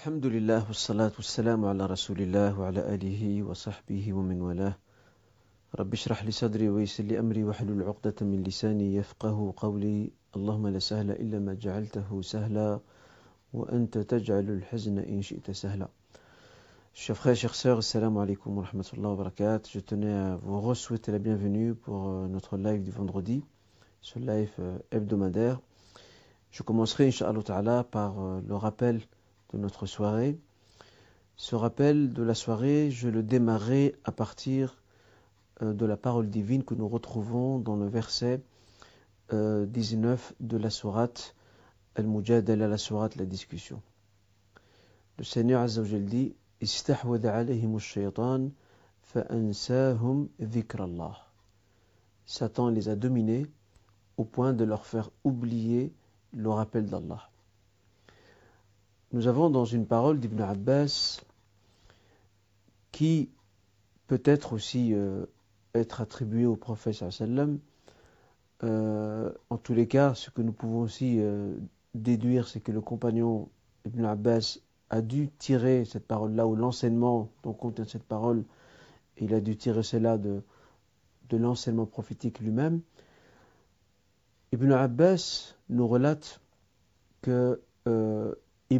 [0.00, 4.74] الحمد لله والصلاة والسلام على رسول الله وعلى آله وصحبه ومن والاه
[5.76, 10.78] رب اشرح لي صدري ويسر لي أمري واحلل عقدة من لساني يفقه قولي اللهم لا
[10.78, 12.80] سهل إلا ما جعلته سهلا
[13.52, 15.88] وأنت تجعل الحزن إن شئت سهلا
[16.94, 19.70] Chers frères, chers sœurs, assalamu alaikum wa rahmatullahi wa barakatuh.
[19.70, 23.44] Je tenais à vous souhaiter la bienvenue pour notre live du vendredi,
[24.00, 24.54] ce live
[24.90, 25.60] hebdomadaire.
[26.50, 28.14] Je commencerai, Inch'Allah par
[28.48, 29.02] le rappel
[29.52, 30.38] de notre soirée.
[31.36, 34.76] Ce rappel de la soirée, je le démarrais à partir
[35.62, 38.42] euh, de la parole divine que nous retrouvons dans le verset
[39.32, 41.34] euh, 19 de la sourate
[41.94, 43.80] Al-Mujadala, la sourate La Discussion.
[45.18, 46.34] Le Seigneur Azzawajal dit
[52.26, 53.46] Satan les a dominés
[54.16, 55.92] au point de leur faire oublier
[56.32, 57.29] le rappel d'Allah.
[59.12, 61.20] Nous avons dans une parole d'Ibn Abbas
[62.92, 63.28] qui
[64.06, 65.26] peut être aussi euh,
[65.74, 67.02] être attribuée au prophète.
[68.62, 71.56] Euh, en tous les cas, ce que nous pouvons aussi euh,
[71.94, 73.48] déduire, c'est que le compagnon
[73.86, 74.58] Ibn Abbas
[74.90, 78.44] a dû tirer cette parole-là, ou l'enseignement dont contient cette parole,
[79.16, 80.42] il a dû tirer cela de,
[81.30, 82.80] de l'enseignement prophétique lui-même.
[84.52, 86.40] Ibn Abbas nous relate
[87.22, 88.34] que euh,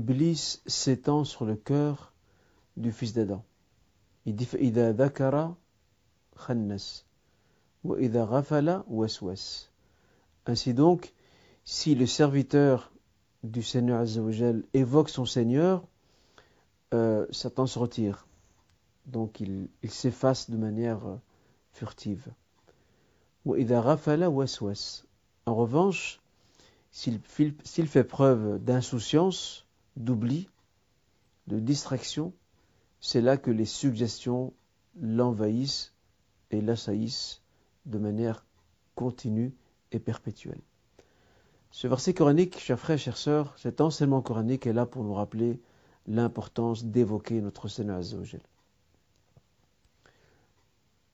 [0.09, 2.13] Iblis s'étend sur le cœur
[2.75, 3.43] du fils d'Adam.
[4.25, 5.53] Il dit إذا ذكر
[6.35, 7.05] خنس
[7.83, 9.69] وإذا غفل وسوس.
[10.47, 11.13] Ainsi donc,
[11.63, 12.91] si le serviteur
[13.43, 15.87] du Seigneur Azzawajal évoque son Seigneur,
[16.93, 18.27] euh, Satan se retire.
[19.05, 21.17] Donc il, il s'efface de manière euh,
[21.71, 22.27] furtive.
[25.45, 26.19] En revanche,
[26.91, 29.65] s'il fait preuve d'insouciance,
[29.96, 30.48] d'oubli,
[31.46, 32.32] de distraction,
[33.00, 34.52] c'est là que les suggestions
[35.00, 35.94] l'envahissent
[36.50, 37.42] et l'assaillissent
[37.86, 38.44] de manière
[38.94, 39.54] continue
[39.92, 40.60] et perpétuelle.
[41.70, 45.60] Ce verset coranique, chers frères, chères sœurs, cet enseignement coranique est là pour nous rappeler
[46.06, 48.40] l'importance d'évoquer notre Seigneur Azzawajal.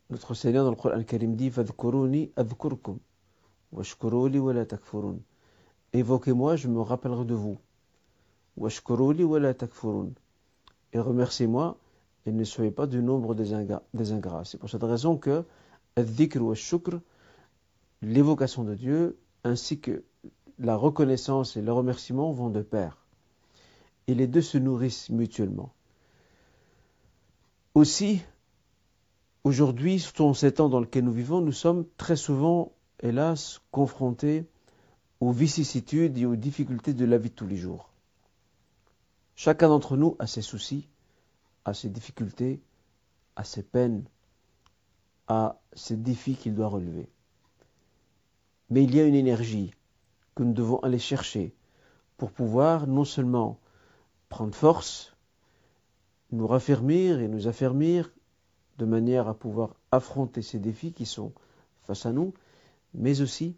[0.08, 2.98] Notre Seigneur dans le Coran Karim dit Fadhkuruni adhkurkum
[3.72, 5.18] washkuruli wa la takfurun.
[5.92, 7.58] Évoquez-moi, je me rappellerai de vous.
[10.92, 11.78] Et remerciez-moi
[12.26, 14.44] et ne soyez pas du nombre des ingrats.
[14.44, 15.44] C'est pour cette raison que
[15.96, 16.98] al-dhikr wa shukr,
[18.02, 20.02] l'évocation de Dieu, ainsi que
[20.58, 23.06] la reconnaissance et le remerciement vont de pair
[24.06, 25.72] et les deux se nourrissent mutuellement.
[27.74, 28.22] Aussi,
[29.44, 32.72] aujourd'hui, surtout ces temps dans lesquels nous vivons, nous sommes très souvent,
[33.02, 34.46] hélas, confrontés
[35.20, 37.90] aux vicissitudes et aux difficultés de la vie de tous les jours.
[39.36, 40.88] Chacun d'entre nous a ses soucis,
[41.66, 42.58] a ses difficultés,
[43.36, 44.04] a ses peines,
[45.28, 47.08] a ses défis qu'il doit relever.
[48.70, 49.74] Mais il y a une énergie
[50.34, 51.54] que nous devons aller chercher
[52.16, 53.60] pour pouvoir non seulement
[54.30, 55.14] prendre force,
[56.32, 58.10] nous raffermir et nous affermir
[58.78, 61.32] de manière à pouvoir affronter ces défis qui sont
[61.82, 62.32] face à nous,
[62.94, 63.54] mais aussi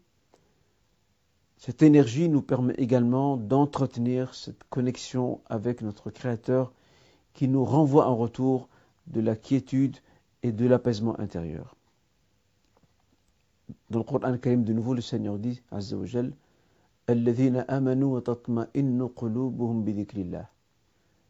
[1.59, 6.71] cette énergie nous permet également d'entretenir cette connexion avec notre Créateur
[7.33, 8.69] qui nous renvoie en retour
[9.07, 9.97] de la quiétude
[10.41, 11.75] et de l'apaisement intérieur.
[13.89, 15.61] Dans le Coran Karim, de nouveau, le Seigneur dit,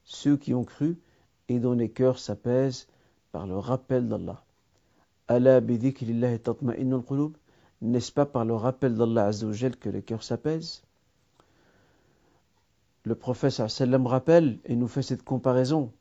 [0.04, 1.00] ceux qui ont cru
[1.48, 2.88] et dont les cœurs s'apaisent
[3.32, 4.44] par le rappel d'Allah.
[7.83, 10.83] N'est-ce pas par le rappel d'Allah Azzawajal que les cœurs s'apaisent
[13.05, 15.93] Le prophète sallam rappelle et nous fait cette comparaison.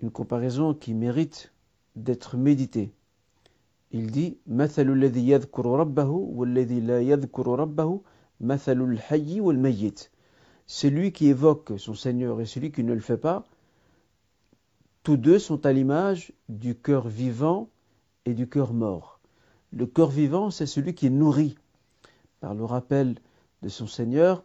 [0.00, 1.52] Une comparaison qui mérite
[1.96, 2.92] d'être méditée.
[3.92, 8.00] Il dit مثل الذي يذكر ربه والذي لا يذكر ربه
[8.40, 10.10] مثل الحي والميت
[10.66, 13.44] celui qui évoque son Seigneur et celui qui ne le fait pas,
[15.02, 17.68] tous deux sont à l'image du cœur vivant
[18.24, 19.17] et du cœur mort.
[19.71, 21.55] Le cœur vivant, c'est celui qui est nourri
[22.39, 23.15] par le rappel
[23.61, 24.43] de son Seigneur,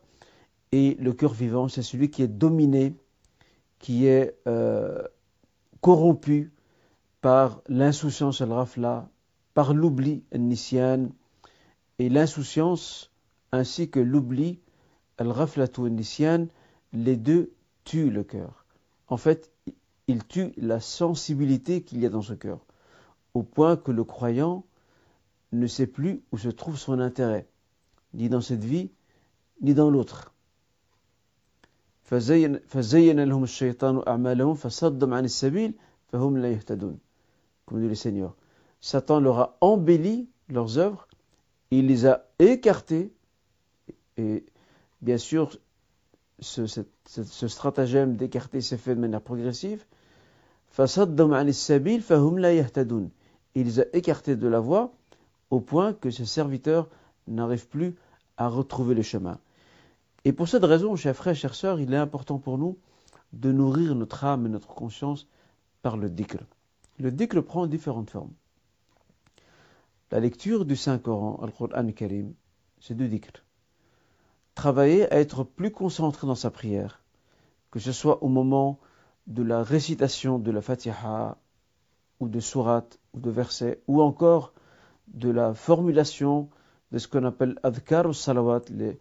[0.73, 2.95] et le cœur vivant, c'est celui qui est dominé,
[3.79, 5.03] qui est euh,
[5.81, 6.53] corrompu
[7.21, 9.09] par l'insouciance al-rafla,
[9.55, 11.11] par l'oubli al-nisyan,
[11.99, 13.13] et l'insouciance
[13.53, 14.59] ainsi que l'oubli
[15.19, 16.49] al-ghaflatu nisyan,
[16.93, 17.53] les deux
[17.85, 18.67] tuent le cœur.
[19.09, 19.53] En fait,
[20.09, 22.59] ils tuent la sensibilité qu'il y a dans ce cœur,
[23.33, 24.65] au point que le croyant
[25.59, 27.47] ne sait plus où se trouve son intérêt,
[28.13, 28.91] ni dans cette vie,
[29.61, 30.33] ni dans l'autre.
[32.11, 32.21] Comme
[37.81, 38.37] dit le Seigneur,
[38.81, 41.09] Satan leur a embelli leurs œuvres,
[41.71, 43.13] il les a écartés,
[44.17, 44.45] et
[45.01, 45.59] bien sûr,
[46.41, 49.85] ce, ce stratagème d'écarter s'est fait de manière progressive.
[53.57, 54.93] Il les a écartés de la voie,
[55.55, 56.89] au point que ses serviteurs
[57.29, 57.95] n'arrivent plus
[58.37, 59.39] à retrouver le chemin
[60.25, 62.77] Et pour cette raison, chers frères, chères sœurs, il est important pour nous
[63.33, 65.29] de nourrir notre âme et notre conscience
[65.83, 66.43] par le dhikr.
[66.99, 68.33] Le dhikr prend différentes formes.
[70.11, 72.35] La lecture du Saint-Coran, Al-Qur'an Karim,
[72.81, 73.45] c'est du dhikr.
[74.57, 77.01] Travailler à être plus concentré dans sa prière,
[77.71, 78.79] que ce soit au moment
[79.29, 81.37] de la récitation de la Fatiha,
[82.19, 84.54] ou de sourate, ou de versets, ou encore
[85.15, 86.49] de la formulation
[86.93, 88.99] de ce qu'on appelle adhkar ou salawat, les,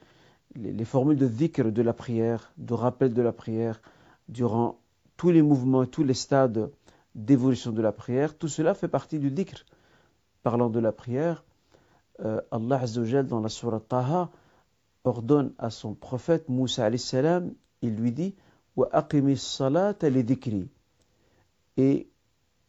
[0.55, 3.81] les, formules de dhikr de la prière, de rappel de la prière,
[4.29, 4.79] durant
[5.17, 6.71] tous les mouvements, tous les stades
[7.15, 9.65] d'évolution de la prière, tout cela fait partie du dhikr.
[10.43, 11.43] Parlant de la prière,
[12.19, 14.29] euh, Allah Azzawajal dans la sourate Taha
[15.03, 18.35] ordonne à son prophète Moussa salam, il lui dit
[18.75, 18.89] Wa
[19.35, 19.95] salat
[21.77, 22.09] et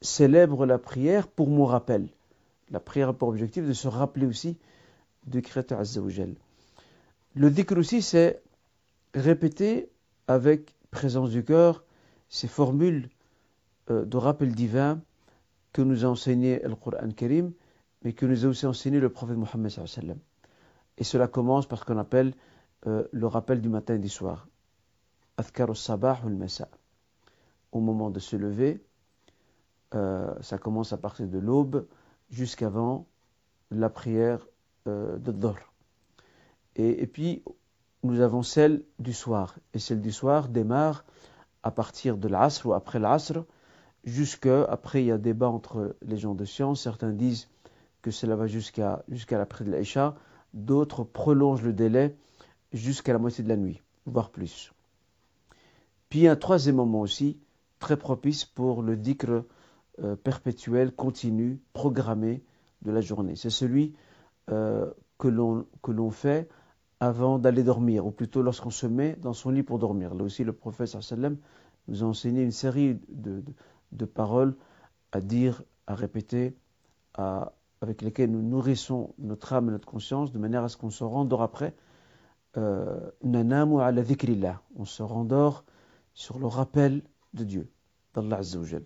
[0.01, 2.09] célèbre la prière pour mon rappel.
[2.71, 4.59] La prière a pour objectif de se rappeler aussi
[5.27, 6.35] du Créateur Azzawajal.
[7.35, 8.43] Le dhikr aussi, c'est
[9.15, 9.91] répéter
[10.27, 11.85] avec présence du cœur
[12.29, 13.09] ces formules
[13.91, 15.01] euh, de rappel divin
[15.73, 17.53] que nous a enseigné le Coran Karim,
[18.03, 19.73] mais que nous a aussi enseigné le prophète Mohammed
[20.99, 22.35] Et cela commence par ce qu'on appelle
[22.87, 24.47] euh, le rappel du matin et du soir.
[25.37, 26.69] Athkar al-sabah ou al-masa.
[27.73, 28.81] Au moment de se lever,
[29.95, 31.87] euh, ça commence à partir de l'aube
[32.35, 33.07] jusqu'avant
[33.71, 34.47] la prière
[34.87, 35.57] de Dor.
[36.77, 37.43] Et, puis,
[38.03, 39.57] nous avons celle du soir.
[39.73, 41.05] Et celle du soir démarre
[41.63, 43.45] à partir de l'asr ou après l'asr,
[44.05, 47.49] jusque, après il y a débat entre les gens de science, certains disent
[48.03, 50.15] que cela va jusqu'à jusqu'à l'après de l'Aïcha,
[50.53, 52.17] d'autres prolongent le délai
[52.73, 54.73] jusqu'à la moitié de la nuit, voire plus.
[56.11, 57.39] Puis un troisième moment aussi,
[57.79, 59.45] très propice pour le dhikr
[60.03, 62.43] euh, perpétuel, continu, programmé
[62.83, 63.37] de la journée.
[63.37, 63.95] C'est celui
[64.51, 66.49] euh, que l'on fait
[66.99, 70.15] avant d'aller dormir, ou plutôt lorsqu'on se met dans son lit pour dormir.
[70.15, 71.37] Là aussi, le prophète sallam
[71.87, 74.57] nous a enseigné une série de, paroles
[75.13, 76.57] à dire, à répéter,
[77.15, 81.05] avec lesquelles nous nourrissons notre âme et notre conscience, de manière à ce qu'on se
[81.05, 81.75] rendort après.
[82.57, 83.11] Euh.
[83.23, 85.65] On se rendort
[86.15, 87.03] sur le rappel
[87.35, 87.69] de Dieu,
[88.15, 88.85] d'Allah Azzawajal.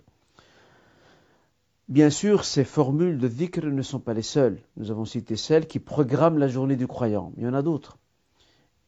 [1.88, 4.60] Bien sûr, ces formules de dhikr ne sont pas les seules.
[4.76, 7.32] Nous avons cité celles qui programment la journée du croyant.
[7.38, 7.96] Il y en a d'autres.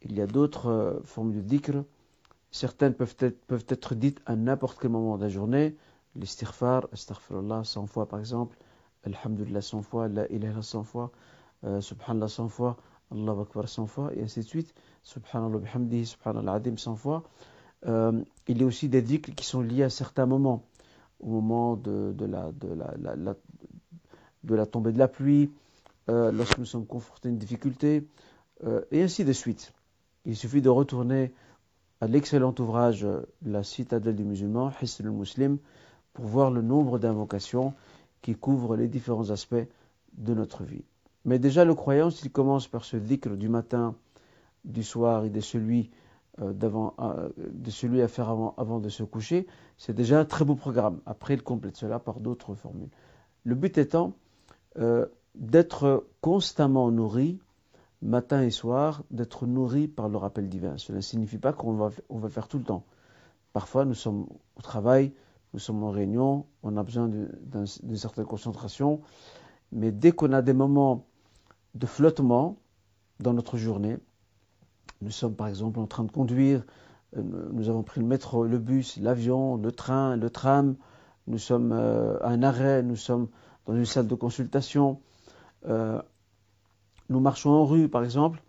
[0.03, 1.83] Il y a d'autres euh, formes de dhikr.
[2.51, 5.77] Certaines peuvent être, dites à n'importe quel moment de la journée.
[6.15, 8.59] L'istighfar, astaghfirullah 100 fois par exemple,
[9.05, 11.11] alhamdulillah 100 fois, la ilaha 100 fois,
[11.65, 12.77] euh, subhanallah 100 fois,
[13.11, 14.75] Allah akbar 100 fois, et ainsi de suite.
[15.05, 17.23] Subhanallah bihamdihi, subhanallah adim 100 fois.
[17.87, 20.67] Euh, il y a aussi des dhikrs qui sont liés à certains moments.
[21.21, 22.51] Au moment de, la,
[24.67, 25.51] tombée de la pluie,
[26.09, 28.07] euh, lorsque nous sommes confrontés à une difficulté,
[28.65, 29.73] euh, et ainsi de suite.
[30.25, 31.33] Il suffit de retourner
[32.01, 33.07] à l'excellent ouvrage
[33.45, 35.59] La citadelle du musulman, Hisn al-Muslim,
[36.13, 37.75] pour voir le nombre d'invocations
[38.23, 39.67] qui couvrent les différents aspects
[40.15, 40.85] de notre vie.
[41.25, 43.95] Mais déjà, le croyant, s'il commence par ce dhikr du matin,
[44.65, 45.91] du soir et de celui,
[46.41, 50.55] euh, euh, de celui à faire avant, de se coucher, c'est déjà un très beau
[50.55, 51.01] programme.
[51.07, 52.89] Après, il complète cela par d'autres formules.
[53.45, 54.15] Le but étant
[54.79, 57.39] euh, d'être constamment nourri
[58.03, 60.79] matin et soir, d'être nourri par le rappel divin.
[60.79, 62.85] Cela ne signifie pas qu'on va, on va faire tout le temps.
[63.53, 65.13] Parfois, nous sommes au travail,
[65.53, 69.01] nous sommes en réunion, on a besoin d'une certaine concentration,
[69.73, 71.05] mais dès qu'on a des moments
[71.75, 72.57] de flottement
[73.19, 73.99] dans notre journée,
[75.01, 76.65] nous sommes par exemple en train de conduire,
[77.17, 80.77] euh, nous avons pris le métro, le bus, l'avion, le train, le tram,
[81.27, 83.29] nous sommes euh, à un arrêt, nous sommes
[83.67, 85.01] dans une salle de consultation,
[85.67, 86.01] euh,
[87.09, 88.43] nous marchons en rue, par exemple,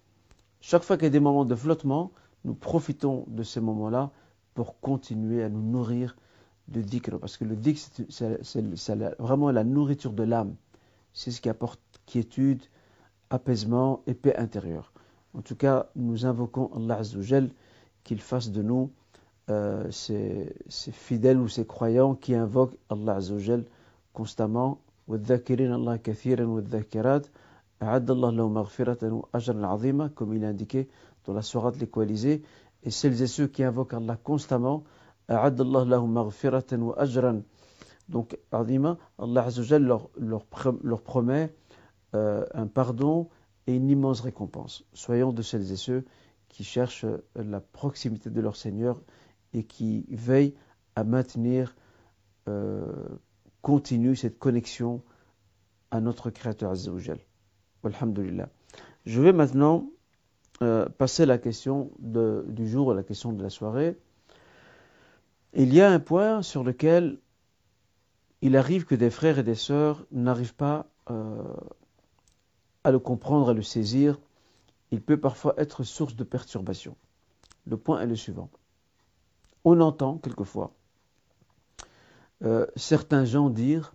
[0.62, 2.12] chaque fois qu'il y a des moments de flottement,
[2.46, 4.12] nous profitons de ces moments-là
[4.54, 6.16] pour continuer à nous nourrir
[6.68, 7.20] de dhikr.
[7.20, 10.56] Parce que le dhikr, c'est vraiment la nourriture de l'âme.
[11.14, 12.62] C'est ce qui apporte quiétude,
[13.30, 14.94] apaisement et paix intérieure.
[15.34, 17.50] En tout cas, nous invoquons Allah Azzawajal
[18.04, 18.92] qu'il fasse de nous
[19.50, 23.66] euh, ces, fidèles ou ces croyants qui invoquent Allah Azzawajal
[24.14, 24.80] constamment.
[25.08, 25.20] Comme
[30.34, 30.88] il est indiqué
[31.26, 32.44] dans la sourate l'équalisée,
[32.84, 34.84] et celles et ceux qui invoquent Allah constamment,
[38.10, 39.48] donc, Allah
[39.80, 40.10] leur,
[40.84, 41.54] leur promet
[42.14, 43.30] euh, un pardon
[43.68, 44.84] et une immense récompense.
[44.94, 46.06] Soyons de celles et ceux
[46.50, 49.02] qui cherchent la proximité de leur Seigneur
[49.54, 50.56] et qui veillent
[50.96, 51.76] à maintenir
[52.48, 52.86] euh,
[53.62, 55.02] continue cette connexion
[55.92, 57.20] à notre Créateur Azzawajal.
[57.84, 58.50] Alhamdulillah.
[59.06, 59.90] Je vais maintenant
[60.62, 63.98] euh, passer à la question de, du jour, à la question de la soirée.
[65.54, 67.20] Il y a un point sur lequel
[68.42, 71.44] il arrive que des frères et des sœurs n'arrivent pas euh,
[72.84, 74.20] à le comprendre, à le saisir.
[74.92, 76.96] Il peut parfois être source de perturbation.
[77.66, 78.50] Le point est le suivant.
[79.64, 80.74] On entend quelquefois
[82.44, 83.94] euh, certains gens dire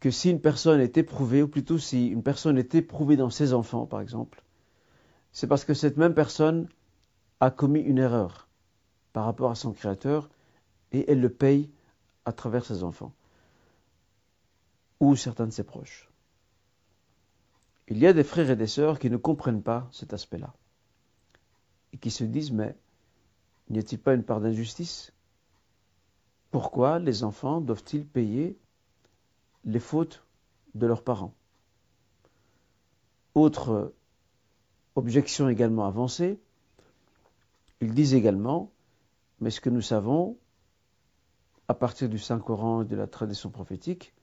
[0.00, 3.52] que si une personne est éprouvée, ou plutôt si une personne est éprouvée dans ses
[3.52, 4.42] enfants, par exemple,
[5.32, 6.68] c'est parce que cette même personne
[7.40, 8.48] a commis une erreur
[9.12, 10.30] par rapport à son Créateur
[10.92, 11.70] et elle le paye
[12.24, 13.12] à travers ses enfants
[15.00, 16.05] ou certains de ses proches.
[17.88, 20.54] Il y a des frères et des sœurs qui ne comprennent pas cet aspect-là
[21.92, 22.76] et qui se disent mais
[23.70, 25.12] n'y a-t-il pas une part d'injustice?
[26.50, 28.58] Pourquoi les enfants doivent-ils payer
[29.64, 30.24] les fautes
[30.74, 31.34] de leurs parents?
[33.34, 33.94] Autre
[34.94, 36.40] objection également avancée,
[37.80, 38.72] ils disent également
[39.40, 40.38] mais ce que nous savons
[41.68, 44.14] à partir du Saint-Coran et de la tradition prophétique,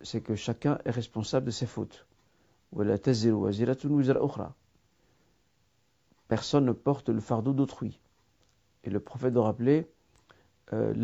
[0.00, 2.06] c'est que chacun est responsable de ses fautes.
[6.28, 7.98] Personne ne porte le fardeau d'autrui.
[8.84, 9.88] Et le prophète doit rappeler
[10.72, 10.94] euh,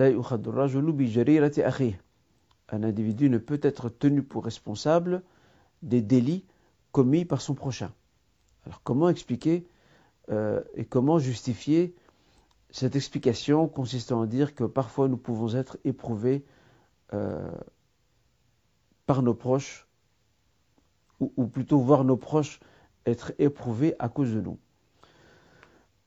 [2.69, 5.23] un individu ne peut être tenu pour responsable
[5.83, 6.45] des délits
[6.93, 7.93] commis par son prochain.
[8.65, 9.67] Alors comment expliquer
[10.31, 11.95] euh, et comment justifier
[12.71, 16.45] cette explication consistant à dire que parfois nous pouvons être éprouvés
[17.15, 17.51] euh,
[19.07, 19.86] par nos proches,
[21.21, 22.61] ou, plutôt voir nos proches
[23.07, 24.59] être éprouvés à cause de nous.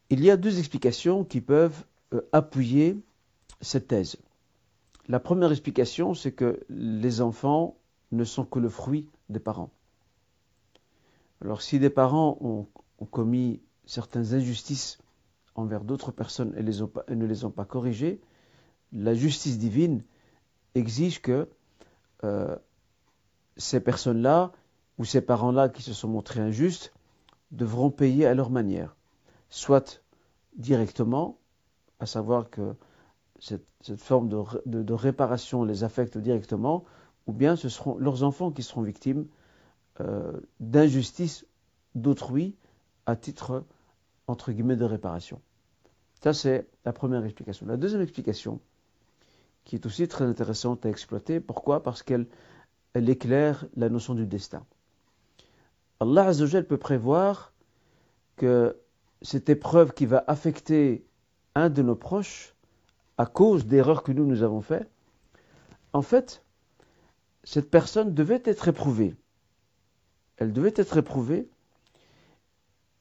[0.10, 2.98] Il y a deux explications qui peuvent euh, appuyer
[3.62, 4.18] cette thèse.
[5.08, 7.78] La première explication, c'est que les enfants
[8.12, 9.72] ne sont que le fruit des parents.
[11.42, 12.68] Alors si des parents ont,
[13.12, 15.00] commis certaines injustices
[15.56, 18.20] envers d'autres personnes et, ne les ont pas corrigées,
[18.92, 20.04] la justice divine
[20.76, 21.48] exige que
[22.24, 22.56] euh,
[23.58, 24.52] ces personnes-là
[25.00, 26.94] ou ces parents-là qui se sont montrés injustes
[27.52, 28.96] devront payer à leur manière,
[29.50, 30.04] soit
[30.58, 31.40] directement,
[32.00, 32.76] à savoir que
[33.40, 33.66] cette,
[33.96, 36.84] forme de, réparation les affecte directement,
[37.26, 39.26] ou bien ce seront leurs enfants qui seront victimes
[40.02, 41.46] euh, d'injustice
[41.96, 42.56] d'autrui
[43.06, 43.64] à titre,
[44.28, 45.42] entre guillemets, de réparation.
[46.22, 47.66] Ça, c'est la première explication.
[47.66, 48.60] La deuxième explication,
[49.64, 51.82] qui est aussi très intéressante à exploiter, pourquoi?
[51.82, 52.28] Parce qu'elle
[52.94, 54.66] elle éclaire la notion du destin.
[56.00, 57.54] Allah Azzawajal peut prévoir
[58.38, 58.78] que
[59.22, 61.06] cette épreuve qui va affecter
[61.56, 62.56] un de nos proches
[63.18, 64.90] à cause d'erreurs que nous nous avons faites,
[65.92, 66.44] en fait,
[67.44, 69.16] cette personne devait être éprouvée.
[70.38, 71.50] Elle devait être éprouvée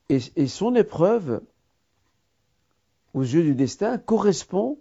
[0.09, 1.43] et, son épreuve
[3.15, 4.79] aux yeux du destin correspond,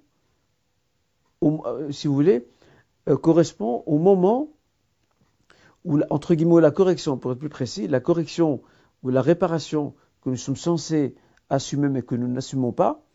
[1.43, 2.47] euh, si vous voulez,
[3.09, 4.49] euh, correspond au moment
[5.87, 8.61] où, entre guillemets, la correction, pour être plus précis, la correction
[9.03, 11.15] ou la réparation que nous sommes censés
[11.49, 13.05] assumer mais que nous n'assumons pas,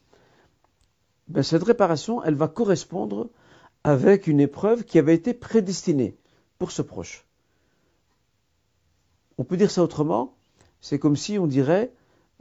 [1.28, 3.28] ben cette réparation, elle va correspondre
[3.84, 6.16] avec une épreuve qui avait été prédestinée
[6.58, 7.26] pour ce proche.
[9.36, 10.34] On peut dire ça autrement,
[10.80, 11.92] c'est comme si on dirait,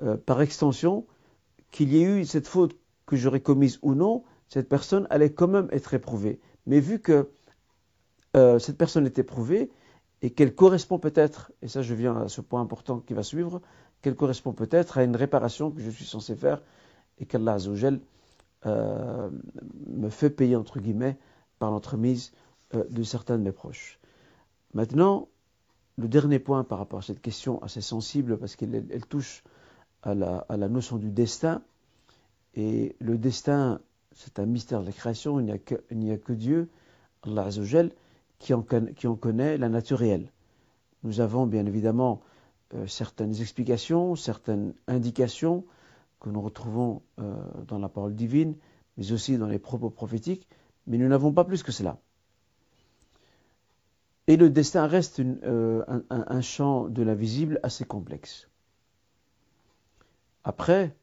[0.02, 1.06] euh, par extension,
[1.72, 5.50] qu'il y ait eu cette faute que j'aurais commise ou non, cette personne allait quand
[5.50, 6.40] même être éprouvée.
[6.68, 7.30] Mais vu que
[8.38, 9.70] euh, cette personne est éprouvée
[10.22, 13.62] et qu'elle correspond peut-être, et ça je viens à ce point important qui va suivre,
[14.02, 16.62] qu'elle correspond peut-être à une réparation que je suis censé faire
[17.20, 18.00] et qu'Allah Azzawajal
[18.66, 19.30] euh,
[19.88, 21.18] me fait payer entre guillemets
[21.60, 22.32] par l'entremise
[22.76, 24.00] euh, de certains de mes proches.
[24.74, 25.28] Maintenant,
[25.98, 29.44] le dernier point par rapport à cette question assez sensible parce qu'elle touche
[30.04, 31.62] à la, notion du destin.
[32.56, 33.80] Et le destin,
[34.14, 36.70] c'est un mystère de la création, il n'y a, que, Dieu,
[37.24, 37.92] Allah Azzawajal,
[38.42, 40.32] qui en, connaît la nature réelle.
[41.04, 42.22] Nous avons bien évidemment
[42.74, 45.64] euh, certaines explications, certaines indications
[46.20, 47.36] que nous retrouvons euh,
[47.68, 48.56] dans la parole divine,
[48.98, 50.48] mais aussi dans les propos prophétiques,
[50.88, 52.00] mais nous n'avons pas plus que cela.
[54.28, 58.50] Et le destin reste euh, un champ de l'invisible assez complexe.
[60.44, 60.96] Après,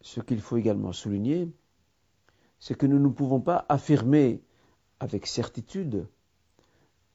[0.00, 1.48] ce qu'il faut également souligner,
[2.60, 4.42] c'est que nous ne pouvons pas affirmer
[5.00, 6.06] avec certitude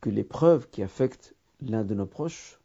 [0.02, 2.60] que l'épreuve qui affecte l'un de nos proches,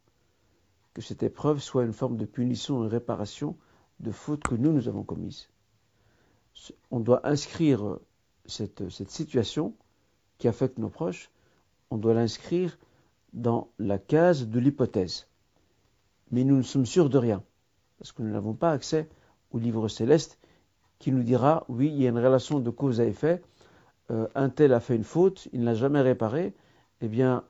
[0.93, 3.57] que cette épreuve soit une forme de punition et réparation
[3.99, 5.49] de fautes que nous, nous avons commises.
[6.91, 7.99] On doit inscrire
[8.45, 9.73] cette situation
[10.37, 11.29] qui affecte nos proches,
[11.89, 12.77] on doit l'inscrire
[13.33, 15.27] dans la case de l'hypothèse.
[16.31, 17.43] Mais nous ne sommes sûrs de rien,
[17.97, 19.09] parce que nous n'avons pas accès
[19.51, 20.39] au livre céleste
[20.99, 23.41] qui nous dira, oui, il y a une relation de cause à effet,
[24.11, 26.53] euh, un tel a fait une faute, il n'a jamais réparé,
[27.01, 27.43] eh bien,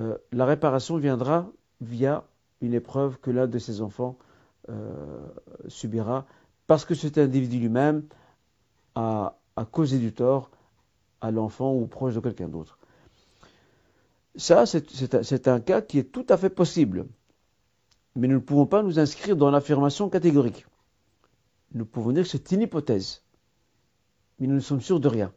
[0.00, 2.24] euh, la réparation viendra via
[2.60, 4.16] une épreuve que l'un de ses enfants
[4.68, 5.18] euh,
[5.68, 6.26] subira,
[6.66, 8.04] parce que cet individu lui-même
[8.94, 10.50] a, a, causé du tort
[11.20, 12.78] à l'enfant ou proche de quelqu'un d'autre.
[14.36, 17.06] Ça, c'est un cas qui est tout à fait possible.
[18.16, 20.66] Mais nous ne pouvons pas nous inscrire dans l'affirmation catégorique.
[21.72, 23.22] Nous pouvons dire que c'est une hypothèse.
[24.38, 25.32] Mais nous ne sommes sûrs de rien.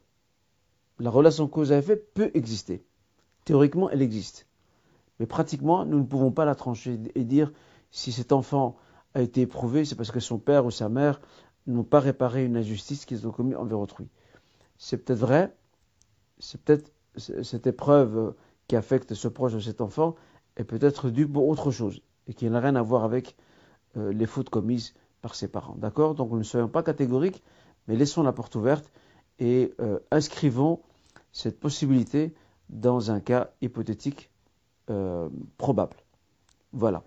[0.99, 2.83] La relation cause à effet peut exister.
[3.45, 4.47] Théoriquement, elle existe.
[5.19, 7.51] Mais pratiquement, nous ne pouvons pas la trancher et dire
[7.91, 8.77] si cet enfant
[9.13, 11.21] a été éprouvé, c'est parce que son père ou sa mère
[11.67, 14.07] n'ont pas réparé une injustice qu'ils ont commise envers autrui.
[14.77, 15.55] C'est peut-être vrai,
[16.39, 18.33] c'est peut-être cette épreuve
[18.67, 20.15] qui affecte ce proche de cet enfant
[20.57, 23.35] est peut-être due pour autre chose et qui n'a rien à voir avec
[23.97, 25.75] euh, les fautes commises par ses parents.
[25.75, 26.15] D'accord?
[26.15, 27.43] Donc ne soyons pas catégoriques,
[27.87, 28.91] mais laissons la porte ouverte
[29.43, 30.79] et euh, inscrivons
[31.33, 32.33] cette possibilité
[32.69, 34.31] dans un cas hypothétique
[34.89, 35.97] euh, probable.
[36.71, 37.03] Voilà.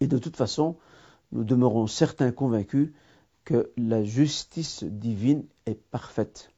[0.00, 0.76] Et de toute façon,
[1.32, 2.90] nous demeurons certains convaincus
[3.44, 6.50] que la justice divine est parfaite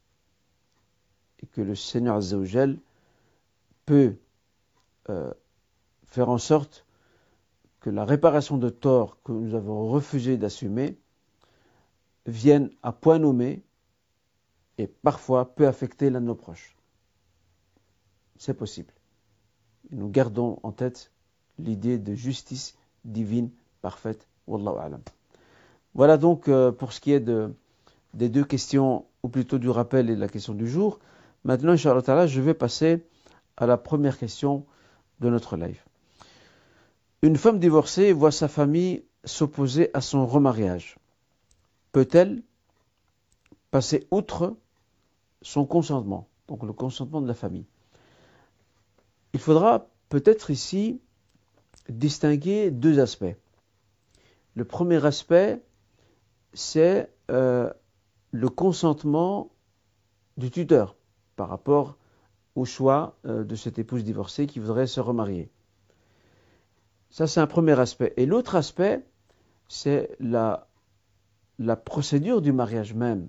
[1.43, 2.79] et que le Seigneur Azzawajal
[3.85, 4.15] peut
[5.11, 5.33] euh,
[6.07, 6.87] faire en sorte
[7.81, 10.97] que la réparation de tort que nous avons refusé d'assumer
[12.27, 13.63] vienne à point nommé
[14.79, 16.77] et parfois peut affecter l'un de nos proches.
[18.39, 18.93] C'est possible.
[19.91, 21.11] Nous gardons en tête
[21.59, 23.51] l'idée de justice divine
[23.83, 24.29] parfaite.
[25.95, 27.53] Voilà donc euh, pour ce qui est de,
[28.15, 31.01] des deux questions, ou plutôt du rappel et de la question du jour.
[31.45, 33.05] Maintenant, Inch'Allah, je vais passer
[33.57, 34.65] à la première question
[35.21, 35.83] de notre live.
[37.23, 40.97] Une femme divorcée voit sa famille s'opposer à son remariage.
[41.91, 42.43] Peut-elle
[43.71, 44.57] passer outre
[45.43, 47.67] son consentement, donc le consentement de la famille
[49.35, 51.01] Il faudra peut-être ici
[51.89, 53.37] distinguer deux aspects.
[54.55, 55.63] Le premier aspect,
[56.53, 57.73] c'est euh,
[58.33, 59.51] le consentement
[60.37, 60.97] du tuteur
[61.37, 61.97] par rapport
[62.55, 65.51] au choix euh, de cette épouse divorcée qui voudrait se remarier.
[67.11, 68.13] Ça, c'est un premier aspect.
[68.17, 69.05] Et l'autre aspect,
[69.69, 70.69] c'est la,
[71.59, 73.29] la procédure du mariage même,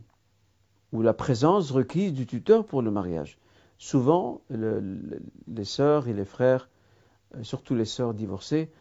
[0.91, 3.37] ou la présence requise du tuteur pour le mariage.
[3.77, 6.69] Souvent, les sœurs et les frères,
[7.35, 8.71] euh, surtout les sœurs divorcées,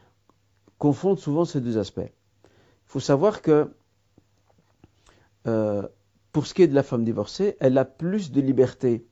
[0.78, 2.00] confondent souvent ces deux aspects.
[2.00, 3.72] Il faut savoir que
[5.46, 5.86] euh,
[6.32, 9.06] pour ce qui est de la femme divorcée, elle a plus de liberté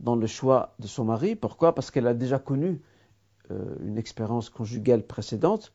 [0.00, 1.36] dans le choix de son mari.
[1.36, 1.74] Pourquoi?
[1.74, 2.80] Parce qu'elle a déjà connu
[3.50, 5.72] euh, une expérience conjugale précédente.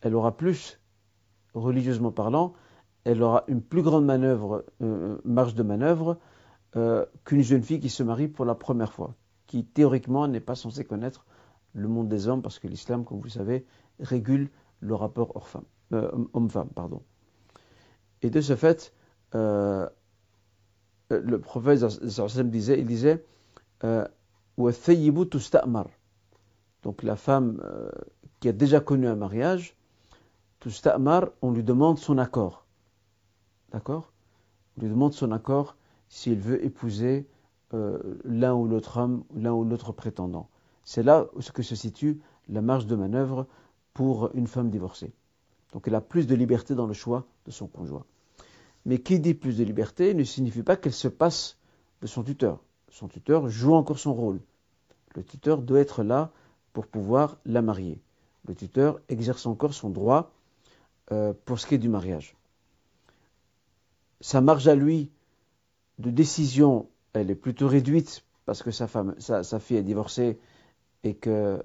[0.00, 0.80] Elle aura plus,
[1.54, 2.54] religieusement parlant,
[3.06, 6.18] elle aura une plus grande manœuvre, euh, marge de manœuvre
[6.76, 9.14] euh, qu'une jeune fille qui se marie pour la première fois,
[9.46, 11.24] qui théoriquement n'est pas censée connaître
[11.72, 13.66] le monde des hommes, parce que l'islam, comme vous savez,
[14.00, 15.34] régule le rapport
[16.32, 16.68] homme-femme.
[16.74, 17.02] pardon.
[18.22, 18.92] Et de ce fait,
[19.32, 19.90] le
[21.38, 21.84] prophète
[22.50, 23.24] disait, il disait
[23.84, 24.06] euh,
[26.82, 27.90] donc la femme euh,
[28.40, 29.76] qui a déjà connu un mariage,
[31.42, 32.65] on lui demande son accord.
[33.72, 34.12] D'accord?
[34.76, 35.76] On lui demande son accord
[36.08, 37.26] s'il veut épouser
[37.74, 40.48] euh, l'un ou l'autre homme, l'un ou l'autre prétendant.
[40.84, 43.46] C'est là où que se situe la marge de manœuvre
[43.92, 45.12] pour une femme divorcée.
[45.72, 48.04] Donc elle a plus de liberté dans le choix de son conjoint.
[48.84, 51.58] Mais qui dit plus de liberté ne signifie pas qu'elle se passe
[52.02, 52.60] de son tuteur
[52.96, 54.40] son tuteur joue encore son rôle.
[55.14, 56.30] Le tuteur doit être là
[56.72, 58.00] pour pouvoir la marier.
[58.46, 60.32] Le tuteur exerce encore son droit
[61.12, 62.35] euh, pour ce qui est du mariage.
[64.20, 65.10] Sa marge à lui
[65.98, 70.38] de décision, elle est plutôt réduite parce que sa femme, sa, fille est divorcée
[71.02, 71.62] et que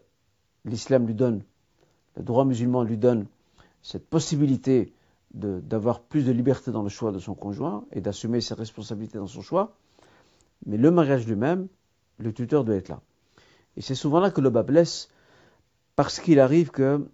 [0.65, 1.43] l'islam lui donne,
[2.17, 3.27] le droit musulman lui donne
[3.81, 4.93] cette possibilité
[5.33, 9.27] d'avoir plus de liberté dans le choix de son conjoint et d'assumer ses responsabilités dans
[9.27, 9.75] son choix.
[10.65, 11.67] Mais le mariage lui-même,
[12.17, 13.01] le tuteur doit être là.
[13.77, 15.09] Et c'est souvent là que le bas blesse,
[15.95, 17.07] parce qu'il arrive que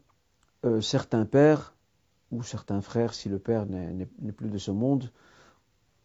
[0.66, 1.76] euh, certains pères
[2.32, 5.12] ou certains frères, si le père n'est plus de ce monde,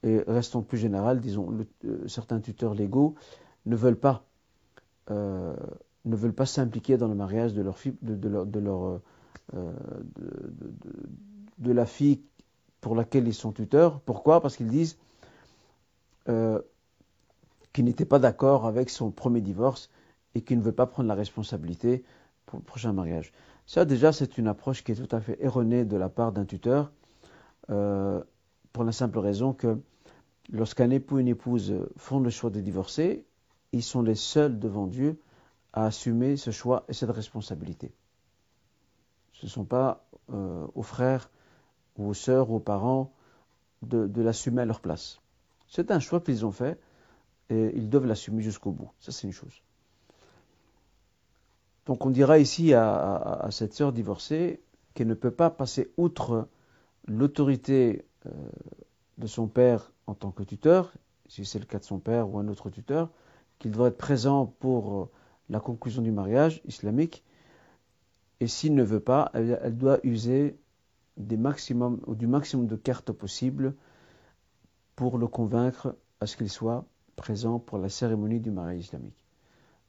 [0.03, 3.15] et restons plus général, disons, euh, certains tuteurs légaux
[3.67, 4.25] ne veulent pas
[5.11, 5.55] euh,
[6.05, 9.01] ne veulent pas s'impliquer dans le mariage de leur de, leur, de, leur
[9.55, 9.73] euh,
[11.65, 12.21] la fille
[12.81, 14.01] pour laquelle ils sont tuteurs.
[14.01, 14.41] Pourquoi?
[14.41, 14.99] Parce qu'ils disent
[17.73, 19.91] qu'ils n'étaient pas d'accord avec son premier divorce
[20.35, 22.05] et qu'ils ne veulent pas prendre la responsabilité
[22.47, 23.33] pour le prochain mariage.
[23.67, 26.45] Ça, déjà, c'est une approche qui est tout à fait erronée de la part d'un
[26.45, 26.91] tuteur,
[28.73, 29.79] pour la simple raison que
[30.51, 33.25] lorsqu'un époux et une épouse font le choix de divorcer,
[33.73, 35.21] ils sont les seuls devant Dieu
[35.73, 37.93] à assumer ce choix et cette responsabilité.
[39.33, 41.31] Ce ne sont pas euh, aux frères
[41.97, 43.13] ou aux sœurs ou aux parents
[43.83, 45.21] de, de l'assumer à leur place.
[45.69, 46.79] C'est un choix qu'ils ont fait
[47.49, 48.91] et ils doivent l'assumer jusqu'au bout.
[49.01, 49.63] Ça, c'est une chose.
[51.87, 54.61] Donc on dira ici à, cette sœur divorcée
[54.95, 56.49] qu'elle ne peut pas passer outre
[57.07, 58.31] l'autorité euh,
[59.19, 60.93] de son père en tant que tuteur,
[61.29, 63.11] si c'est le cas de son père ou un autre tuteur,
[63.59, 65.11] qu'il doit être présent pour euh,
[65.49, 67.25] la conclusion du mariage islamique,
[68.41, 70.59] et s'il ne veut pas, elle, doit user
[71.17, 73.75] maximum, ou du maximum de cartes possibles
[74.97, 76.85] pour le convaincre à ce qu'il soit
[77.17, 79.17] présent pour la cérémonie du mariage islamique.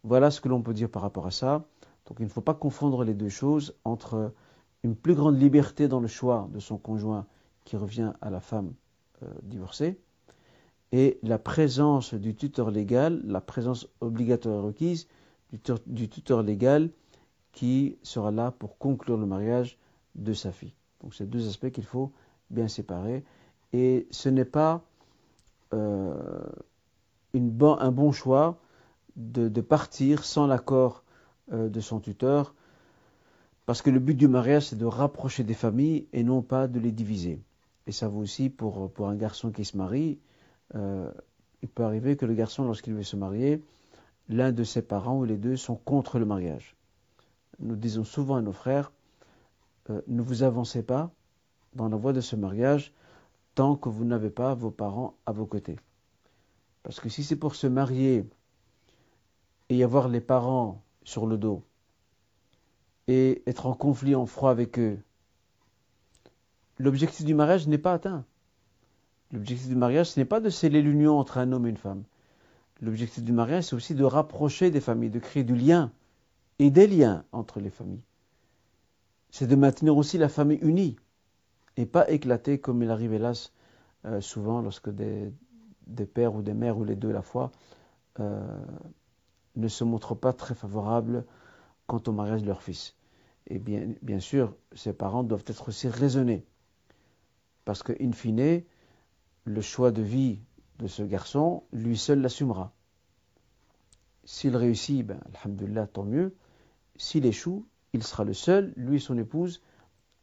[0.04, 1.66] Voilà ce que l'on peut dire par rapport à ça.
[2.06, 4.34] Donc il ne faut pas confondre les deux choses entre
[4.84, 7.26] une plus grande liberté dans le choix de son conjoint
[7.66, 8.74] qui revient à la femme
[9.24, 10.00] euh, divorcée
[10.92, 15.08] et la présence du tuteur légal, la présence obligatoire requise
[15.86, 16.90] du, tuteur légal
[17.52, 19.78] qui sera là pour conclure le mariage
[20.16, 20.74] de sa fille.
[21.02, 22.12] Donc c'est deux aspects qu'il faut
[22.50, 23.24] bien séparer
[23.72, 24.84] et ce n'est pas
[25.74, 26.46] euh,
[27.34, 28.60] un bon choix
[29.16, 31.04] de partir sans l'accord
[31.52, 32.56] euh, de son tuteur,
[33.66, 36.80] parce que le but du mariage, c'est de rapprocher des familles et non pas de
[36.80, 37.42] les diviser.
[37.88, 40.20] Et ça vaut aussi pour, un garçon qui se marie.
[40.76, 41.12] Euh,
[41.62, 43.64] il peut arriver que le garçon, lorsqu'il veut se marier,
[44.30, 46.76] l'un de ses parents ou les deux sont contre le mariage.
[47.60, 48.92] Nous disons souvent à nos frères,
[49.90, 51.12] euh, ne vous avancez pas
[51.76, 52.94] dans la voie de ce mariage
[53.56, 55.78] tant que vous n'avez pas vos parents à vos côtés.
[56.84, 58.26] Parce que si c'est pour se marier
[59.70, 61.64] et y avoir les parents sur le dos
[63.08, 65.00] et être en conflit, en froid avec eux,
[66.84, 68.26] l'objectif du mariage n'est pas atteint.
[69.32, 72.04] L'objectif du mariage, ce n'est pas de sceller l'union entre un homme et une femme.
[72.82, 75.92] L'objectif du mariage, c'est aussi de rapprocher des familles, de créer du lien
[76.60, 78.04] et des liens entre les familles.
[79.32, 80.98] C'est de maintenir aussi la famille unie
[81.78, 83.54] et pas éclatée comme il arrive hélas
[84.06, 85.32] euh, souvent lorsque des,
[86.14, 87.52] pères ou des mères ou les deux à la fois
[88.20, 88.46] euh,
[89.56, 91.24] ne se montrent pas très favorables
[91.88, 92.96] quant au mariage de leur fils.
[93.48, 96.46] Et bien, bien sûr, ces parents doivent être aussi raisonnés.
[97.66, 98.64] Parce que, in fine,
[99.46, 100.40] le choix de vie
[100.80, 102.74] de ce garçon, lui seul l'assumera.
[104.26, 106.36] S'il réussit, ben, alhamdulillah, tant mieux.
[106.96, 109.62] S'il échoue, il sera le seul, lui et son épouse,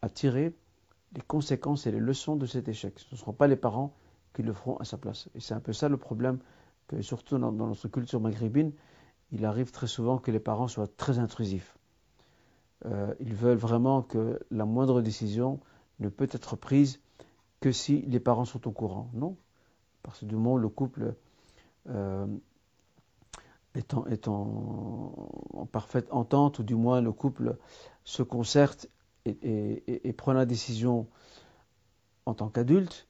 [0.03, 0.55] à tirer
[1.15, 2.99] les conséquences et les leçons de cet échec.
[2.99, 3.95] Ce ne seront pas les parents
[4.33, 5.29] qui le feront à sa place.
[5.35, 6.39] Et c'est un peu ça le problème
[6.87, 8.73] que, surtout dans notre culture maghrébine,
[9.33, 11.77] il arrive très souvent que les parents soient très intrusifs.
[12.87, 15.61] Euh, ils veulent vraiment que la moindre décision
[15.99, 17.01] ne peut être prise
[17.61, 19.11] que si les parents sont au courant.
[19.15, 19.37] Non,
[20.03, 21.15] parce que du moment le couple
[21.89, 22.27] euh,
[23.75, 27.57] est, en, parfaite entente, ou du moins le couple
[28.05, 28.89] se concerte
[29.27, 31.07] et, prend la décision
[32.27, 33.07] en tant qu'adulte,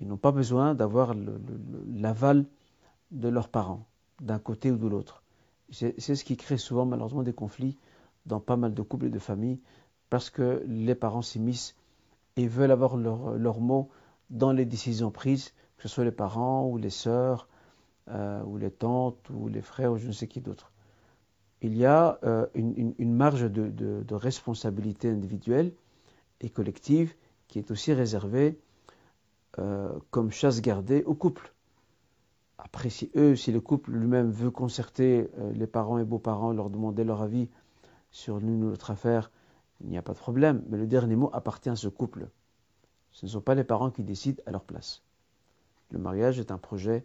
[0.00, 1.14] ils n'ont pas besoin d'avoir
[1.86, 2.46] l'aval
[3.10, 3.86] de leurs parents,
[4.20, 5.22] d'un côté ou de l'autre.
[5.70, 7.76] C'est ce qui crée souvent malheureusement des conflits
[8.26, 9.60] dans pas mal de couples et de familles
[10.08, 11.74] parce que les parents s'immiscent
[12.38, 13.90] et veulent avoir leur, mot
[14.30, 17.48] dans les décisions prises, que ce soit les parents ou les sœurs
[18.10, 20.72] euh, ou les tantes ou les frères ou je ne sais qui d'autre.
[21.62, 25.72] Il y a euh, une, marge de, responsabilité individuelle
[26.40, 27.12] et collective
[27.48, 28.56] qui est aussi réservée
[29.58, 31.52] euh, comme chasse gardée au couple.
[32.56, 37.04] Après, si eux, si le couple lui-même veut concerter les parents et beaux-parents, leur demander
[37.04, 37.48] leur avis
[38.10, 39.30] sur l'une ou l'autre affaire,
[39.82, 40.62] il n'y a pas de problème.
[40.68, 42.28] Mais le dernier mot appartient à ce couple.
[43.12, 45.02] Ce ne sont pas les parents qui décident à leur place.
[45.90, 47.04] Le mariage est un projet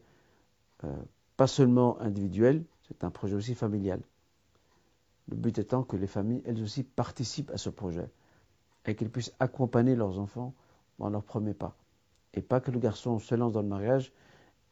[0.84, 0.96] euh,
[1.38, 4.02] pas seulement individuel, c'est un projet aussi familial.
[5.30, 8.10] Le but étant que les familles, elles aussi, participent à ce projet
[8.86, 10.54] et qu'elles puissent accompagner leurs enfants
[11.00, 11.76] dans leurs premiers pas.
[12.34, 14.12] Et pas que le garçon se lance dans le mariage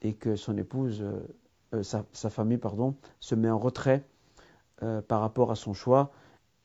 [0.01, 1.27] et que son épouse, euh,
[1.73, 4.03] euh, sa, famille, pardon, se met en retrait
[5.07, 6.11] par rapport à son choix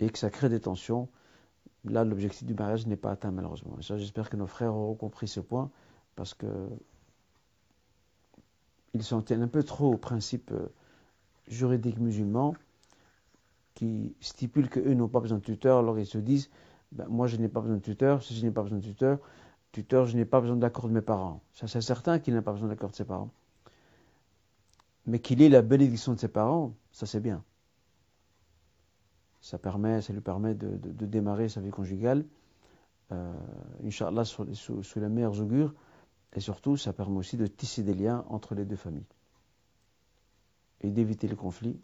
[0.01, 1.11] et que ça crée des tensions.
[1.87, 3.77] Là, l'objectif du mariage n'est pas atteint malheureusement.
[3.81, 5.71] J'espère que nos frères auront compris ce point
[6.15, 6.47] parce que
[8.95, 10.69] ils s'en tiennent un peu trop au principe euh,
[11.49, 12.55] juridique musulman
[13.75, 16.49] qui stipule qu'eux n'ont pas besoin de tuteur, alors ils se disent
[16.93, 19.19] ben, moi je n'ai pas besoin de tuteur, si je n'ai pas besoin de tuteur,
[19.73, 21.43] tuteur, je n'ai pas besoin d'accord de mes parents.
[21.53, 23.31] Ça, c'est certain qu'il n'a pas besoin d'accord de ses parents.
[25.07, 27.45] Mais qu'il ait la bénédiction de ses parents, ça c'est bien.
[29.47, 32.25] Ça, permet, ça lui permet de, démarrer sa vie conjugale,
[33.13, 33.33] euh,
[33.85, 34.45] Inch'Allah, sous,
[34.97, 35.73] les meilleurs augures,
[36.33, 39.07] et surtout, ça permet aussi de tisser des liens entre les deux familles
[40.81, 41.79] et d'éviter les conflits.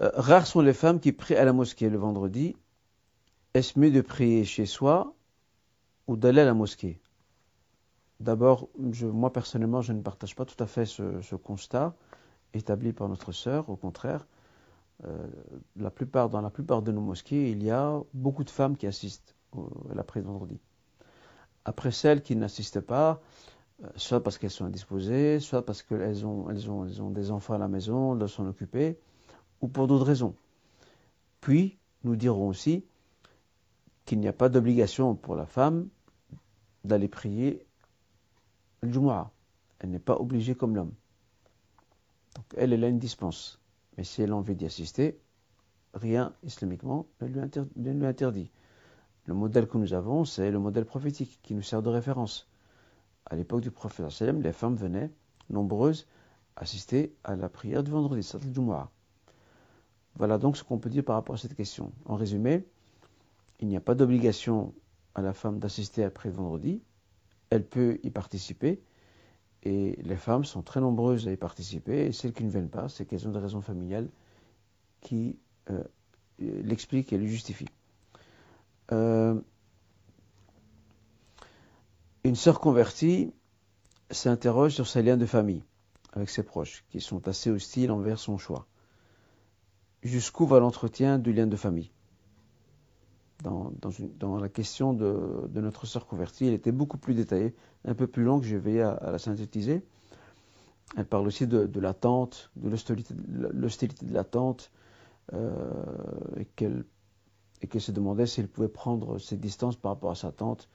[0.00, 2.56] Euh, rares sont les femmes qui prient à la mosquée le vendredi.
[3.52, 5.14] Est-ce mieux de prier chez soi
[6.06, 6.98] ou d'aller à la mosquée?
[8.20, 8.68] D'abord,
[9.02, 11.94] moi personnellement, je ne partage pas tout à fait ce, constat
[12.52, 13.68] établi par notre sœur.
[13.70, 14.26] Au contraire,
[15.04, 15.26] euh,
[15.76, 19.94] dans la plupart de nos mosquées, il y a beaucoup de femmes qui assistent à
[19.94, 20.58] la prière vendredi.
[21.64, 23.20] Après celles qui n'assistent pas,
[23.84, 27.30] euh, soit parce qu'elles sont indisposées, soit parce qu'elles ont, elles ont, elles ont des
[27.30, 28.98] enfants à la maison, elles doivent s'en occuper,
[29.60, 30.34] ou pour d'autres raisons.
[31.40, 32.84] Puis, nous dirons aussi
[34.04, 35.88] qu'il n'y a pas d'obligation pour la femme
[36.84, 37.66] d'aller prier
[38.80, 39.30] le Jumu'ah.
[39.78, 40.92] Elle n'est pas obligée comme l'homme.
[42.34, 43.60] Donc elle, elle a une dispense.
[43.96, 45.18] Mais si elle a envie d'y assister,
[45.94, 48.50] rien islamiquement ne lui, interdit.
[49.26, 52.48] Le modèle que nous avons, c'est le modèle prophétique qui nous sert de référence.
[53.26, 55.10] À l'époque du prophète, les femmes venaient
[55.50, 56.06] nombreuses
[56.56, 58.90] assister à la prière du vendredi, le Jumu'ah.
[60.16, 61.92] Voilà donc ce qu'on peut dire par rapport à cette question.
[62.04, 62.64] En résumé,
[63.60, 64.74] il n'y a pas d'obligation
[65.14, 66.82] à la femme d'assister après vendredi.
[67.50, 68.80] Elle peut y participer.
[69.64, 72.06] Et les femmes sont très nombreuses à y participer.
[72.06, 74.08] Et celles qui ne viennent pas, c'est qu'elles ont des raisons familiales
[75.00, 75.38] qui
[75.70, 75.82] euh,
[76.38, 77.68] l'expliquent et le justifient.
[78.92, 79.40] Euh,
[82.24, 83.32] une sœur convertie
[84.10, 85.62] s'interroge sur ses liens de famille
[86.14, 88.66] avec ses proches, qui sont assez hostiles envers son choix
[90.02, 91.90] jusqu'où va l'entretien du lien de famille?
[93.42, 98.24] Dans, la question de, notre sœur convertie, elle était beaucoup plus détaillée, un peu plus
[98.24, 99.84] longue, je vais à, la synthétiser.
[100.96, 104.72] Elle parle aussi de, l'attente, de l'hostilité de l'attente,
[105.34, 105.70] euh,
[106.36, 106.84] et qu'elle
[107.78, 110.68] se demandait si elle pouvait prendre ses distances par rapport à sa tante,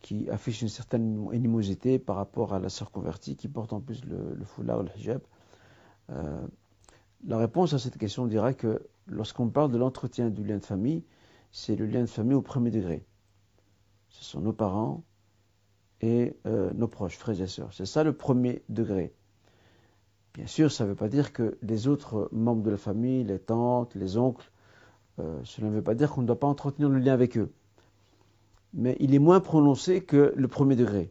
[0.00, 4.04] qui affiche une certaine animosité par rapport à la sœur convertie, qui porte en plus
[4.04, 5.22] le, le foulard ou le hijab.
[6.10, 6.46] Euh,
[7.26, 11.02] la réponse à cette question dira que lorsqu'on parle de l'entretien du lien de famille,
[11.58, 13.06] c'est le lien de famille au premier degré.
[14.10, 15.02] Ce sont nos parents
[16.02, 17.72] et euh, nos proches, frères et sœurs.
[17.72, 19.14] C'est ça le premier degré.
[20.34, 23.38] Bien sûr, ça ne veut pas dire que les autres membres de la famille, les
[23.38, 24.52] tantes, les oncles,
[25.18, 27.50] euh, cela ne veut pas dire qu'on ne doit pas entretenir le lien avec eux.
[28.74, 31.10] Mais il est moins prononcé que le premier degré.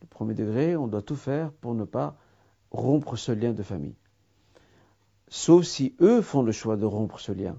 [0.00, 2.16] Le premier degré, on doit tout faire pour ne pas
[2.72, 3.94] rompre ce lien de famille
[5.28, 7.56] sauf si eux font le choix de rompre ce lien.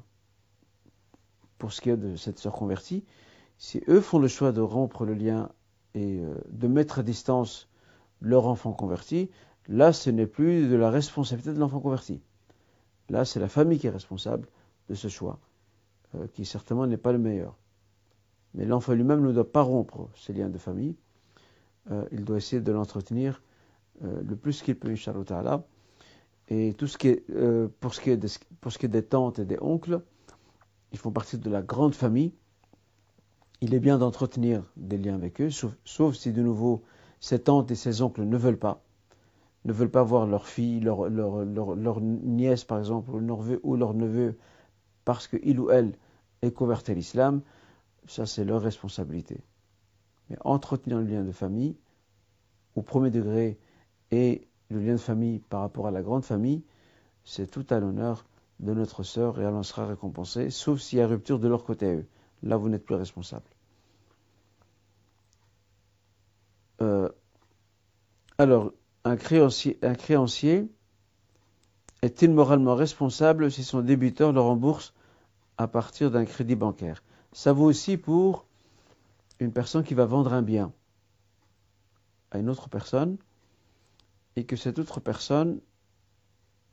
[1.64, 3.06] Pour ce qui est de cette sœur convertie,
[3.58, 5.48] si eux font le choix de rompre le lien
[5.94, 7.70] et euh, de mettre à distance
[8.20, 9.30] leur enfant converti,
[9.70, 12.20] là ce n'est plus de la responsabilité de l'enfant converti.
[13.08, 14.50] Là c'est la famille qui est responsable
[14.90, 15.40] de ce choix,
[16.16, 17.56] euh, qui certainement n'est pas le meilleur.
[18.56, 20.98] Mais l'enfant lui-même ne doit pas rompre ces liens de famille,
[21.92, 23.42] euh, il doit essayer de l'entretenir
[24.02, 25.64] le plus qu'il peut, Inch'Allah
[26.50, 27.26] et tout ce qui est,
[27.80, 30.02] pour, ce qui est pour ce qui est des tantes et des oncles,
[30.94, 32.34] ils font partie de la grande famille.
[33.62, 36.84] Il est bien d'entretenir des liens avec eux, sauf, si de nouveau
[37.20, 38.84] ces tantes et ces oncles ne veulent pas,
[39.66, 43.60] ne veulent pas voir leur fille, leur, leur, leur, nièce par exemple, ou leur, neveu,
[43.64, 44.38] ou leur neveu,
[45.06, 45.98] parce qu'il ou elle
[46.42, 47.42] est converti à l'islam,
[48.08, 49.42] ça c'est leur responsabilité.
[50.30, 51.78] Mais entretenir le lien de famille,
[52.76, 53.58] au premier degré,
[54.12, 56.64] et le lien de famille par rapport à la grande famille,
[57.24, 58.26] c'est tout à l'honneur
[58.64, 61.64] de notre sœur et elle en sera récompensée, sauf s'il y a rupture de leur
[61.64, 62.06] côté à eux.
[62.44, 63.46] Là, vous n'êtes plus responsable.
[66.82, 67.10] Euh,
[68.38, 68.72] alors,
[69.04, 70.70] un créancier, un créancier
[72.02, 74.94] est-il moralement responsable si son débiteur le rembourse
[75.58, 77.04] à partir d'un crédit bancaire?
[77.32, 78.46] Ça vaut aussi pour
[79.40, 80.74] une personne qui va vendre un bien
[82.32, 83.18] à une autre personne
[84.36, 85.60] et que cette autre personne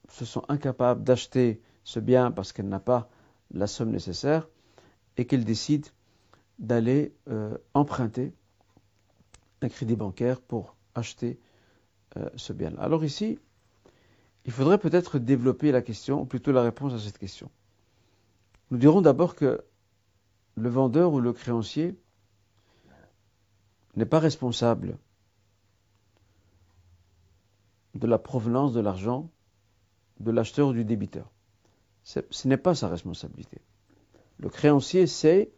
[0.09, 3.08] se sent incapable d'acheter ce bien parce qu'elle n'a pas
[3.52, 4.48] la somme nécessaire
[5.16, 5.86] et qu'elle décide
[6.58, 8.32] d'aller euh, emprunter
[9.62, 11.38] un crédit bancaire pour acheter
[12.16, 12.72] euh, ce bien.
[12.78, 13.38] Alors ici,
[14.44, 17.50] il faudrait peut-être développer la question, ou plutôt la réponse à cette question.
[18.70, 19.62] Nous dirons d'abord que
[20.54, 21.98] le vendeur ou le créancier
[23.96, 24.98] n'est pas responsable
[27.94, 29.30] de la provenance de l'argent
[30.20, 31.30] de l'acheteur ou du débiteur.
[32.02, 33.60] Ce n'est pas sa responsabilité.
[34.38, 35.52] Le créancier sait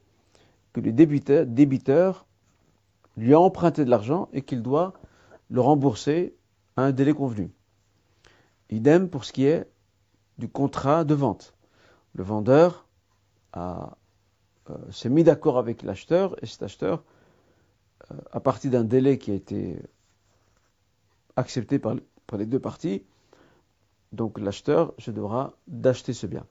[0.73, 2.27] que le débiteur,
[3.17, 4.95] lui a emprunté de l'argent et qu'il doit
[5.51, 6.35] le rembourser
[6.77, 7.53] à un délai convenu.
[8.71, 9.71] Idem pour ce qui est
[10.39, 11.55] du contrat de vente.
[12.15, 12.87] Le vendeur
[13.57, 13.85] euh,
[14.91, 17.05] s'est mis d'accord avec l'acheteur et cet acheteur,
[18.11, 19.79] euh, à partir d'un délai qui a été
[21.37, 21.97] accepté par,
[22.39, 23.05] les deux parties,
[24.13, 26.47] donc l'acheteur se devra d'acheter ce bien.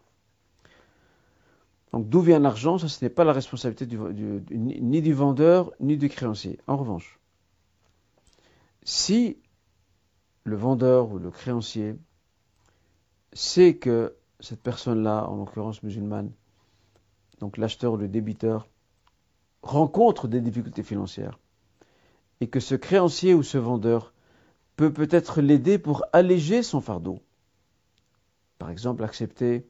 [1.94, 2.78] Donc d'où vient l'argent?
[2.78, 3.88] Ça, ce n'est pas la responsabilité
[4.52, 6.60] ni du vendeur ni du créancier.
[6.68, 7.20] En revanche,
[8.84, 9.38] si
[10.44, 11.96] le vendeur ou le créancier
[13.34, 16.32] sait que cette personne-là, en l'occurrence musulmane,
[17.40, 18.68] donc l'acheteur ou le débiteur,
[19.62, 21.38] rencontre des difficultés financières
[22.40, 24.14] et que ce créancier ou ce vendeur
[24.76, 27.20] peut peut-être l'aider pour alléger son fardeau.
[28.62, 29.66] Par exemple, accepter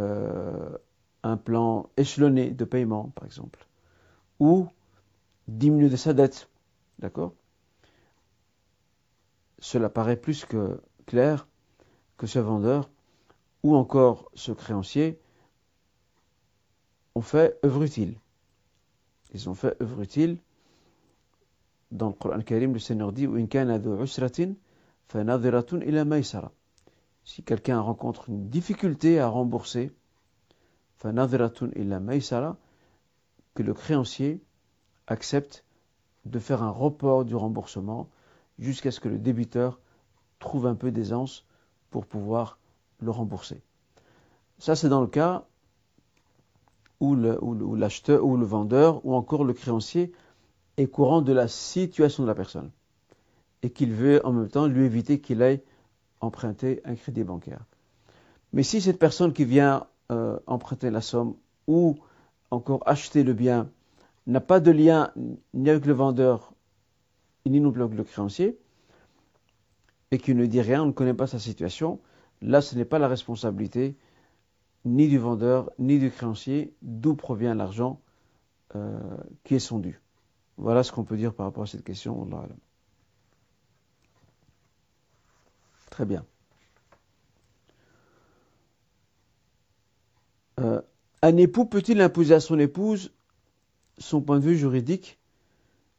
[0.00, 0.76] euh,
[1.22, 3.64] un plan échelonné de paiement, par exemple,
[4.40, 4.66] ou
[5.46, 6.48] diminuer sa dette.
[6.98, 7.32] D'accord?
[9.60, 11.46] Cela paraît plus que clair
[12.16, 12.90] que ce vendeur
[13.62, 15.20] ou encore ce créancier
[17.14, 18.16] ont fait œuvre utile.
[19.32, 20.38] Ils ont fait œuvre utile.
[21.92, 23.28] Dans le Coran Karim, le Seigneur dit
[27.28, 29.92] Si quelqu'un rencontre une difficulté à rembourser,
[31.02, 31.08] que
[33.62, 34.42] le créancier
[35.06, 35.62] accepte
[36.24, 38.08] de faire un report du remboursement
[38.58, 39.78] jusqu'à ce que le débiteur
[40.38, 41.44] trouve un peu d'aisance
[41.90, 42.58] pour pouvoir
[42.98, 43.60] le rembourser.
[44.56, 45.44] Ça, c'est dans le cas
[46.98, 50.12] où l'acheteur ou, le vendeur ou encore le créancier
[50.78, 52.70] est courant de la situation de la personne
[53.62, 55.60] et qu'il veut en même temps lui éviter qu'il aille
[56.20, 57.64] emprunter un crédit bancaire.
[58.52, 61.96] Mais si cette personne qui vient euh, emprunter la somme ou
[62.50, 63.70] encore acheter le bien
[64.26, 65.12] n'a pas de lien
[65.54, 66.52] ni avec le vendeur
[67.46, 68.58] ni non plus avec le créancier
[70.10, 72.00] et qu'il ne dit rien, on ne connaît pas sa situation,
[72.40, 73.96] là ce n'est pas la responsabilité
[74.84, 78.00] ni du vendeur ni du créancier d'où provient l'argent
[78.74, 78.98] euh,
[79.44, 80.00] qui est son dû.
[80.56, 82.26] Voilà ce qu'on peut dire par rapport à cette question.
[85.90, 86.24] Très bien.
[90.60, 90.80] Euh,
[91.22, 93.12] un époux peut-il imposer à son épouse
[93.98, 95.18] son point de vue juridique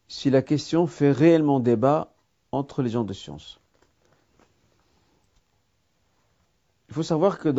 [0.08, 2.14] si la question fait réellement débat
[2.52, 3.60] entre les gens de science?
[6.90, 7.54] Il faut savoir que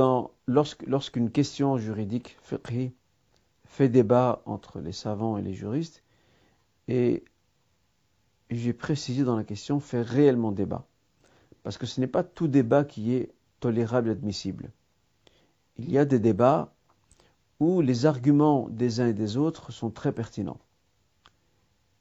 [0.47, 6.03] lorsqu'une question juridique fait débat entre les savants et les juristes,
[6.88, 7.23] et
[8.51, 10.85] j'ai précisé dans la question fait réellement débat,
[11.62, 14.70] parce que ce n'est pas tout débat qui est tolérable et admissible.
[15.79, 16.73] Il y a des débats
[17.59, 20.61] où les arguments des uns et des autres sont très pertinents.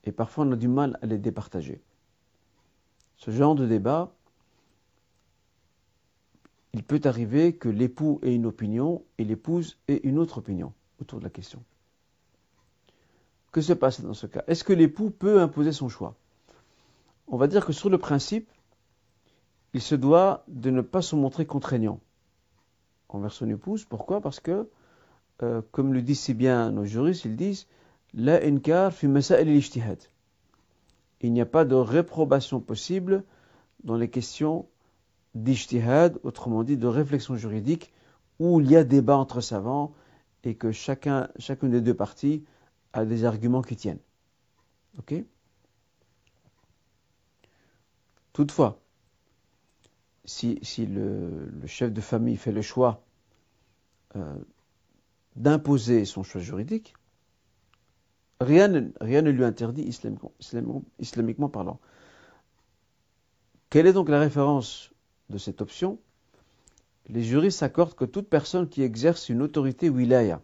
[0.06, 1.82] Et parfois on a du mal à les départager.
[3.18, 4.14] Ce genre de débat,
[6.74, 11.20] il peut arriver que l'époux ait une opinion et l'épouse ait une autre opinion autour
[11.20, 11.62] de la question.
[13.52, 14.44] Que se passe dans ce cas?
[14.48, 16.16] Est-ce que l'époux peut imposer son choix?
[17.28, 18.50] On va dire que sur le principe,
[19.74, 22.00] il se doit de ne pas se montrer contraignant
[23.10, 23.86] envers son épouse.
[23.86, 24.22] Pourquoi?
[24.22, 24.70] Parce que
[25.42, 27.68] euh, comme le disent si bien nos juristes, ils disent
[28.14, 29.08] La inkar fi
[31.22, 33.24] Il n'y a pas de réprobation possible
[33.84, 34.68] dans les questions
[35.36, 37.94] d'ijtihad, autrement dit de réflexion juridique,
[38.40, 39.94] où il y a débat entre savants
[40.44, 42.44] et que chacun, chacune des deux parties
[42.94, 44.00] a des arguments qui tiennent.
[44.98, 45.14] Ok?
[48.34, 48.82] Toutefois,
[50.30, 53.02] si, le, chef de famille fait le choix
[54.16, 54.36] euh,
[55.36, 56.94] d'imposer son choix juridique,
[58.40, 60.32] rien, ne lui interdit islamiquement,
[61.00, 61.80] islamiquement, parlant.
[63.70, 64.92] Quelle est donc la référence
[65.30, 65.98] de cette option?
[67.08, 70.42] Les juristes s'accordent que toute personne qui exerce une autorité wilaya,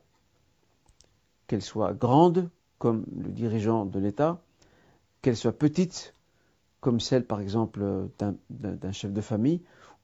[1.45, 2.49] qu'elle soit grande,
[2.79, 4.41] comme le dirigeant de l'État,
[5.21, 6.15] qu'elle soit petite,
[6.81, 9.61] comme celle par exemple d'un chef de famille,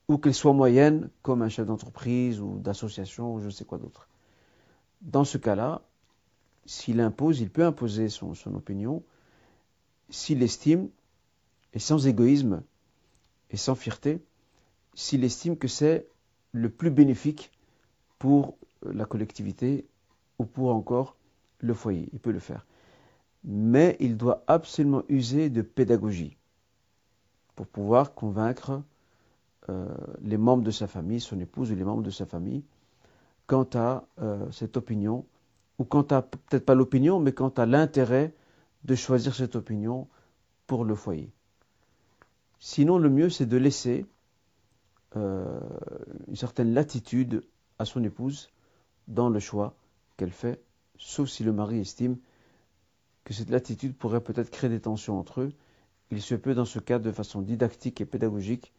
[0.07, 3.77] ou qu'elle soit moyenne, comme un chef d'entreprise ou d'association ou je ne sais quoi
[3.77, 4.07] d'autre
[5.01, 5.81] dans ce cas-là,
[6.65, 9.03] s'il impose, il peut imposer son, opinion
[10.09, 10.89] s'il estime,
[11.73, 12.63] et sans égoïsme
[13.49, 14.21] et sans fierté,
[14.93, 16.07] s'il estime que c'est
[16.51, 17.51] le plus bénéfique
[18.19, 19.87] pour la collectivité
[20.37, 21.15] ou pour encore
[21.59, 22.09] le foyer.
[22.11, 22.65] Il peut le faire.
[23.43, 26.37] Mais il doit absolument user de pédagogie
[27.55, 28.83] pour pouvoir convaincre
[29.69, 29.87] euh,
[30.21, 32.63] les membres de sa famille, son épouse ou les membres de sa famille,
[33.47, 35.25] quant à euh, cette opinion,
[35.77, 38.33] ou quant à peut-être pas l'opinion, mais quant à l'intérêt
[38.83, 40.07] de choisir cette opinion
[40.67, 41.31] pour le foyer.
[42.59, 44.05] Sinon, le mieux, c'est de laisser
[45.15, 45.59] euh,
[46.27, 47.43] une certaine latitude
[47.79, 48.49] à son épouse
[49.07, 49.75] dans le choix
[50.17, 50.61] qu'elle fait,
[50.97, 52.17] sauf si le mari estime
[53.23, 55.53] que cette latitude pourrait peut-être créer des tensions entre eux.
[56.11, 58.73] Il se peut, dans ce cas, de façon didactique et pédagogique,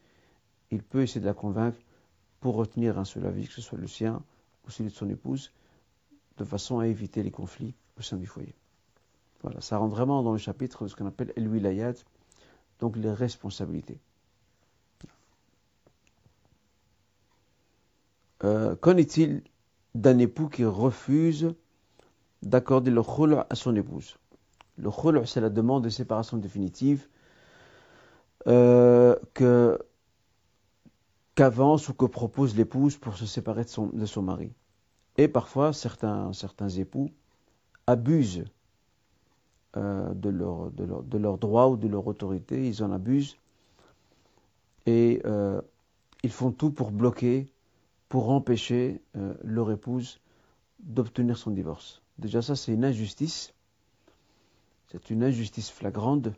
[0.73, 1.79] il peut essayer de la convaincre
[2.41, 4.23] pour retenir un seul avis, que ce soit le sien
[4.67, 5.53] ou celui de son épouse,
[6.39, 8.55] de façon à éviter les conflits au sein du foyer.
[9.43, 11.95] Voilà, ça rentre vraiment dans le chapitre de ce qu'on appelle El Wilayat,
[12.81, 14.01] donc les responsabilités.
[18.45, 19.43] Euh, qu'en est-il
[19.95, 21.55] d'un époux qui refuse
[22.43, 24.17] d'accorder le khul' à son épouse?
[24.79, 27.07] Le khul' c'est la demande de séparation définitive
[28.47, 29.79] euh, que
[31.35, 34.53] qu'avance ou que propose l'épouse pour se séparer de son, mari.
[35.17, 36.33] Et parfois, certains,
[36.77, 37.11] époux
[37.87, 38.45] abusent
[39.77, 43.37] euh, de, leur, de, droits ou de leur autorité, ils en abusent
[44.87, 45.61] et euh,
[46.23, 47.47] ils font tout pour bloquer,
[48.09, 50.21] pour empêcher euh, leur épouse
[50.81, 52.03] d'obtenir son divorce.
[52.19, 53.55] Déjà ça, c'est une injustice,
[54.91, 56.29] c'est une injustice flagrante.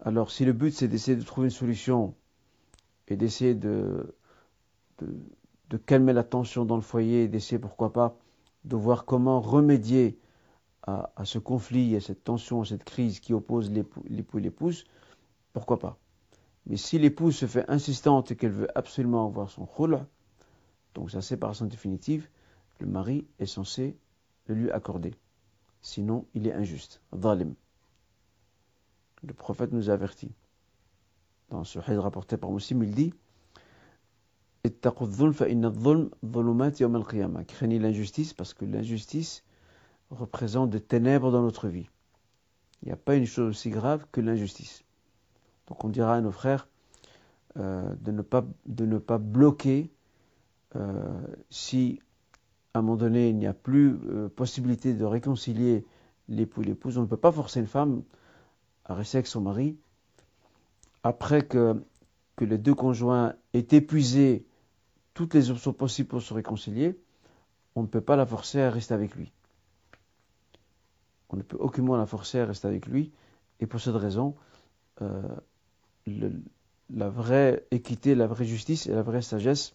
[0.00, 2.14] Alors si le but c'est d'essayer de trouver une solution
[3.08, 4.14] et d'essayer de,
[5.86, 8.16] calmer la tension dans le foyer, d'essayer pourquoi pas
[8.64, 10.18] de voir comment remédier
[10.86, 14.84] à, ce conflit, à cette tension, à cette crise qui oppose l'époux et l'épouse,
[15.52, 15.98] pourquoi pas.
[16.66, 20.04] Mais si l'épouse se fait insistante et qu'elle veut absolument avoir son khul',
[20.94, 22.28] donc sa séparation définitive,
[22.80, 23.96] le mari est censé
[24.46, 25.14] le lui accorder.
[25.80, 27.00] Sinon, il est injuste.
[27.12, 27.54] Dhalim.
[29.22, 30.32] Le prophète nous avertit
[31.62, 33.14] ce hadith rapporté par Muslim, il dit
[37.46, 39.44] Craignez l'injustice parce que l'injustice
[40.10, 41.88] représente des ténèbres dans notre vie.
[42.82, 44.84] Il n'y a pas une chose aussi grave que l'injustice.
[45.68, 46.68] Donc on dira à nos frères
[47.58, 49.90] euh, de, ne pas, de ne pas bloquer
[50.76, 52.00] euh, si
[52.72, 55.84] à un moment donné il n'y a plus euh, possibilité de réconcilier
[56.28, 56.98] l'époux et l'épouse.
[56.98, 58.02] On ne peut pas forcer une femme
[58.86, 59.76] à rester avec son mari
[61.04, 61.84] après que,
[62.34, 64.46] que les deux conjoints aient épuisé
[65.12, 66.98] toutes les options possibles pour se réconcilier,
[67.76, 69.30] on ne peut pas la forcer à rester avec lui.
[71.28, 73.12] On ne peut aucunement la forcer à rester avec lui.
[73.60, 74.34] Et pour cette raison,
[75.02, 75.22] euh,
[76.06, 79.74] la vraie équité, la vraie justice et la vraie sagesse,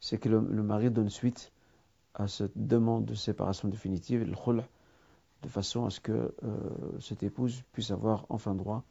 [0.00, 1.52] c'est que le, mari donne suite
[2.14, 4.62] à cette demande de séparation définitive, le khul,
[5.42, 6.58] de façon à ce que euh,
[7.00, 8.84] cette épouse puisse avoir enfin droit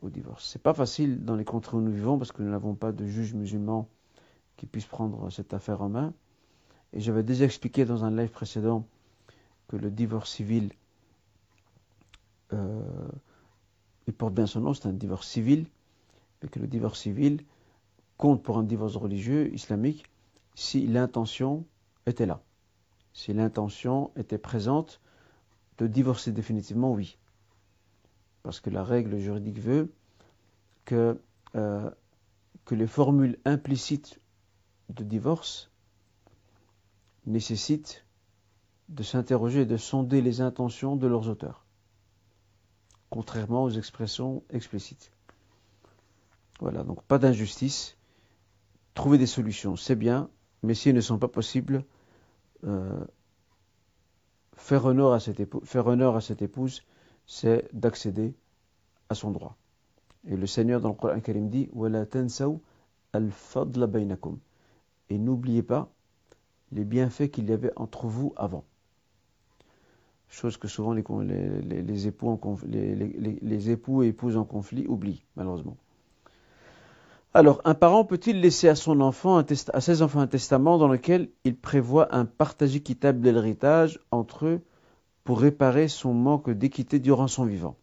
[0.00, 0.48] au divorce.
[0.48, 3.06] C'est pas facile dans les contrées où nous vivons parce que nous n'avons pas de
[3.06, 3.88] juge musulman
[4.56, 6.12] qui puisse prendre cette affaire en main.
[6.92, 8.86] Et j'avais déjà expliqué dans un live précédent
[9.68, 10.70] que le divorce civil,
[12.52, 12.82] euh,
[14.06, 15.66] il porte bien son nom, c'est un divorce civil,
[16.42, 17.42] mais que le divorce civil
[18.18, 20.04] compte pour un divorce religieux islamique
[20.54, 21.64] si l'intention
[22.06, 22.42] était là.
[23.14, 25.00] Si l'intention était présente
[25.78, 27.16] de divorcer définitivement, oui.
[28.42, 29.92] Parce que la règle juridique veut
[30.84, 31.20] que,
[31.54, 31.90] euh,
[32.64, 34.20] que les formules implicites
[34.90, 35.70] de divorce
[37.26, 38.04] nécessitent
[38.88, 41.64] de s'interroger et de sonder les intentions de leurs auteurs,
[43.10, 45.12] contrairement aux expressions explicites.
[46.60, 47.96] Voilà, donc pas d'injustice.
[48.94, 50.28] Trouver des solutions, c'est bien,
[50.62, 51.84] mais si elles ne sont pas possibles,
[52.64, 53.04] euh,
[54.56, 55.40] faire honneur à cette
[56.42, 56.82] épouse,
[57.26, 58.34] c'est d'accéder
[59.08, 59.56] à son droit.
[60.28, 61.68] Et le Seigneur dans le Coran Karim dit
[65.10, 65.88] Et n'oubliez pas
[66.72, 68.64] les bienfaits qu'il y avait entre vous avant.
[70.28, 71.02] Chose que souvent les,
[72.06, 75.76] époux, et épouses en conflit oublient, malheureusement.
[77.34, 82.14] Alors, un parent peut-il laisser à à ses enfants un testament dans lequel il prévoit
[82.14, 84.62] un partage équitable de l'héritage entre eux
[85.24, 87.76] pour réparer son manque d'équité durant son vivant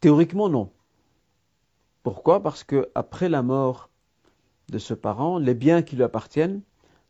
[0.00, 0.72] Théoriquement, non.
[2.02, 2.42] Pourquoi?
[2.42, 3.90] Parce que après la mort
[4.70, 6.62] de ce parent, les biens qui lui appartiennent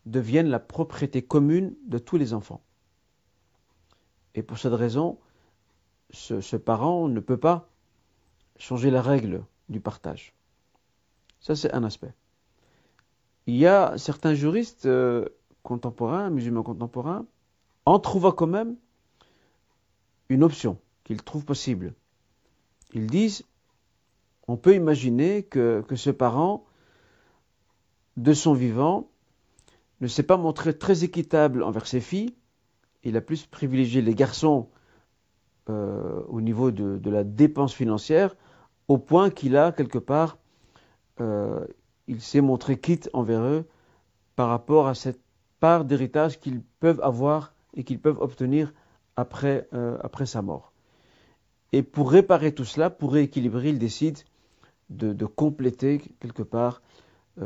[0.07, 2.63] deviennent la propriété commune de tous les enfants.
[4.35, 5.19] Et pour cette raison,
[6.11, 7.69] ce, parent ne peut pas
[8.59, 10.35] changer la règle du partage.
[11.41, 12.13] Ça, c'est un aspect.
[13.47, 15.29] Il y a certains juristes euh,
[15.63, 17.27] contemporains, musulmans contemporains,
[17.87, 18.77] en trouvant quand même
[20.29, 21.95] une option qu'ils trouvent possible.
[22.93, 23.45] Ils disent,
[24.49, 26.65] on peut imaginer que, que ce parent,
[28.17, 29.09] de son vivant,
[30.01, 32.35] ne s'est pas montré très équitable envers ses filles.
[33.03, 34.69] Il a plus privilégié les garçons
[35.69, 38.35] euh, au niveau de, la dépense financière,
[38.89, 40.39] au point qu'il a quelque part,
[41.21, 41.65] euh,
[42.09, 43.69] il s'est montré quitte envers eux
[44.37, 45.21] par rapport à cette
[45.61, 48.73] part d'héritage qu'ils peuvent avoir et qu'ils peuvent obtenir
[49.17, 50.73] après, euh, après sa mort.
[51.73, 54.19] Et pour réparer tout cela, pour rééquilibrer, il décide
[54.89, 56.83] de, compléter quelque part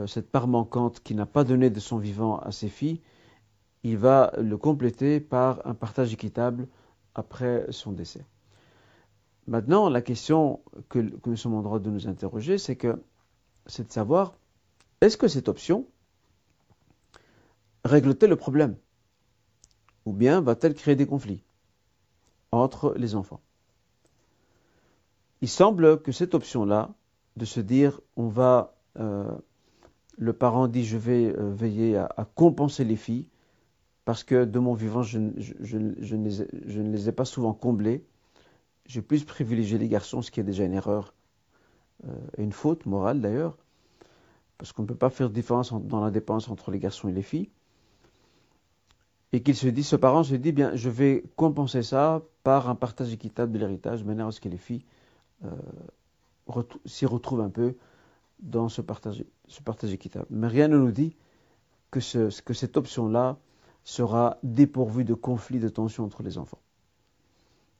[0.06, 3.00] cette part manquante qui n'a pas donné de son vivant à ses filles.
[3.82, 6.66] Il va le compléter par un partage équitable
[7.14, 8.24] après son décès.
[9.46, 13.02] Maintenant, la question que, nous sommes en droit de nous interroger, c'est que
[13.66, 14.34] c'est de savoir
[15.00, 15.86] est-ce que cette option
[17.84, 18.76] règle-t-elle le problème?
[20.06, 21.42] Ou bien va-t-elle créer des conflits
[22.52, 23.40] entre les enfants?
[25.40, 26.94] Il semble que cette option-là,
[27.36, 29.30] de se dire on va, euh,
[30.16, 33.28] le parent dit je vais euh, veiller à, compenser les filles,
[34.04, 38.04] parce que de mon vivant, je, ne les ai pas souvent comblés.
[38.86, 41.14] J'ai plus privilégié les garçons, ce qui est déjà une erreur
[42.08, 43.56] euh, une faute morale d'ailleurs,
[44.58, 47.12] parce qu'on ne peut pas faire de différence dans la dépense entre les garçons et
[47.12, 47.50] les filles.
[49.34, 52.76] Et qu'il se dit, ce parent se dit, bien, je vais compenser ça par un
[52.76, 54.84] partage équitable de l'héritage, de manière à ce que les filles
[55.44, 55.50] euh,
[56.86, 57.74] s'y retrouvent un peu
[58.38, 59.24] dans ce partage,
[59.92, 60.26] équitable?
[60.30, 61.16] Mais rien ne nous dit
[61.90, 63.36] que, ce, que cette option-là
[63.82, 66.60] sera dépourvu de conflits, de tensions entre les enfants.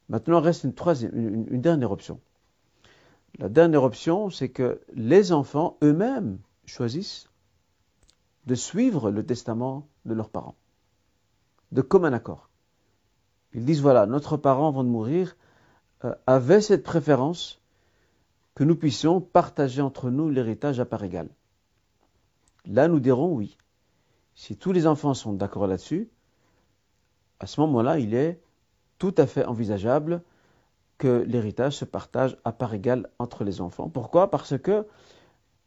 [0.08, 2.18] Maintenant, reste une, troisième, une, dernière option.
[3.38, 7.28] La dernière option, c'est que les enfants eux-mêmes choisissent
[8.46, 10.56] de suivre le testament de leurs parents,
[11.74, 12.48] de commun accord.
[13.52, 15.36] Ils disent, voilà, notre parent avant de mourir
[16.04, 17.60] euh, avait cette préférence
[18.54, 21.28] que nous puissions partager entre nous l'héritage à part égale.
[22.64, 23.58] Là, nous dirons oui.
[24.36, 26.08] Si tous les enfants sont d'accord là-dessus,
[27.40, 28.40] à ce moment-là, il est
[28.98, 30.22] tout à fait envisageable
[30.98, 33.88] que l'héritage se partage à part égale entre les enfants.
[33.88, 34.30] Pourquoi?
[34.30, 34.86] Parce que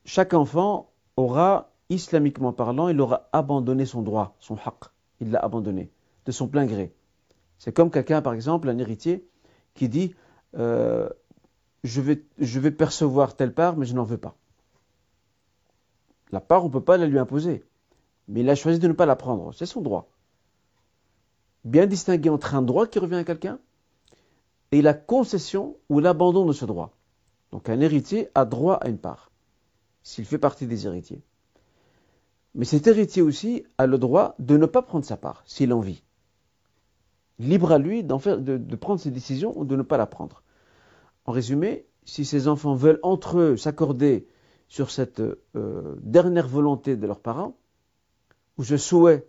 [0.05, 4.85] chaque enfant aura, islamiquement parlant, il aura abandonné son droit, son haqq.
[5.19, 5.91] Il l'a abandonné,
[6.27, 6.93] de son plein gré.
[7.57, 9.27] C'est comme quelqu'un, par exemple, un héritier,
[9.73, 10.13] qui dit
[10.55, 11.09] euh,
[11.83, 14.35] je, vais, je vais percevoir telle part, mais je n'en veux pas.
[16.31, 17.63] La part, on ne peut pas la lui imposer
[18.27, 19.53] mais il a choisi de ne pas la prendre.
[19.53, 20.09] C'est son droit.
[21.63, 23.59] Bien distinguer entre un droit qui revient à quelqu'un
[24.71, 26.93] et la concession ou l'abandon de ce droit.
[27.51, 29.31] Donc un héritier a droit à une part,
[30.03, 31.23] s'il fait partie des héritiers.
[32.53, 35.79] Mais cet héritier aussi a le droit de ne pas prendre sa part, s'il en
[35.79, 36.03] vit.
[37.39, 40.43] Libre à lui de, prendre ses décisions ou de ne pas la prendre.
[41.25, 44.27] En résumé, si ces enfants veulent entre eux s'accorder
[44.67, 45.21] sur cette
[45.55, 47.57] euh, dernière volonté de leurs parents,
[48.57, 49.27] ou ce souhait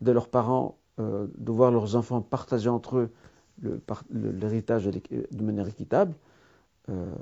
[0.00, 3.10] de leurs parents euh, de voir leurs enfants partager entre eux
[4.10, 6.14] l'héritage de manière équitable,
[6.88, 7.12] euh,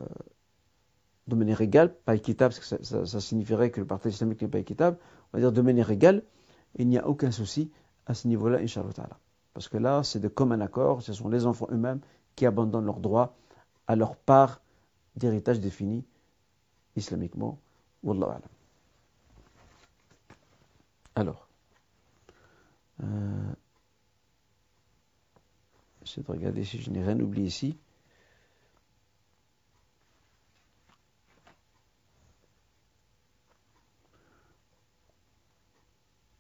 [1.27, 4.59] de manière égale, pas équitable, parce que ça, signifierait que le partage islamique n'est pas
[4.59, 4.99] équitable,
[5.33, 6.23] on va dire de manière égale,
[6.77, 7.71] il n'y a aucun souci
[8.05, 8.91] à ce niveau-là, Inch'Allah
[9.57, 12.01] Parce que là, c'est de commun accord, ce sont les enfants eux-mêmes
[12.35, 13.35] qui abandonnent leurs droits
[13.87, 14.61] à leur part
[15.17, 16.05] d'héritage défini
[16.95, 17.59] islamiquement.
[18.03, 18.43] Wallahu alam.
[21.15, 21.49] Alors.
[23.03, 23.53] Euh,
[26.05, 27.79] J'essaie de regarder si je n'ai rien oublié ici.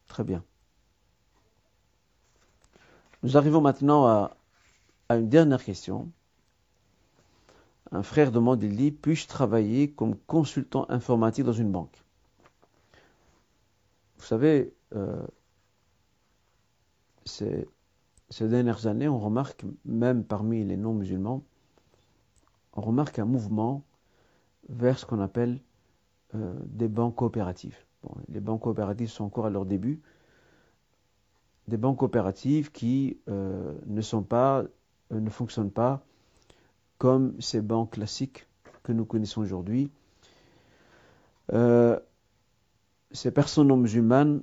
[0.06, 0.44] Très bien.
[3.26, 4.36] Nous arrivons maintenant à,
[5.10, 6.12] une dernière question.
[7.90, 12.04] Un frère demande, il dit, puis-je travailler comme consultant informatique dans une banque?
[14.18, 15.26] Vous savez, euh,
[17.24, 17.66] ces,
[18.38, 21.42] dernières années, on remarque, même parmi les non-musulmans,
[22.74, 23.82] on remarque un mouvement
[24.68, 25.60] vers ce qu'on appelle
[26.36, 27.76] euh, des banques coopératives.
[28.28, 30.00] les banques coopératives sont encore à leur début.
[31.68, 34.62] Des banques coopératives qui euh, ne sont pas,
[35.12, 36.04] euh, ne fonctionnent pas
[36.98, 38.46] comme ces banques classiques
[38.82, 39.90] que nous connaissons aujourd'hui.
[43.12, 44.42] ces personnes non musulmanes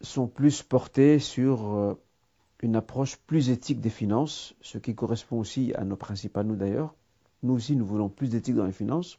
[0.00, 1.96] sont plus portées sur
[2.62, 6.56] une approche plus éthique des finances, ce qui correspond aussi à nos principes à nous
[6.56, 6.94] d'ailleurs.
[7.42, 9.18] Nous aussi, nous voulons plus d'éthique dans les finances.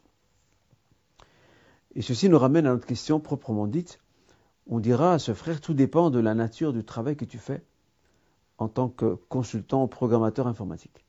[1.94, 3.98] Et ceci nous ramène à notre question proprement dite.
[4.66, 7.62] On dira à ce frère, tout dépend de la nature du travail que tu fais
[8.58, 11.04] en tant que consultant ou programmateur informatique.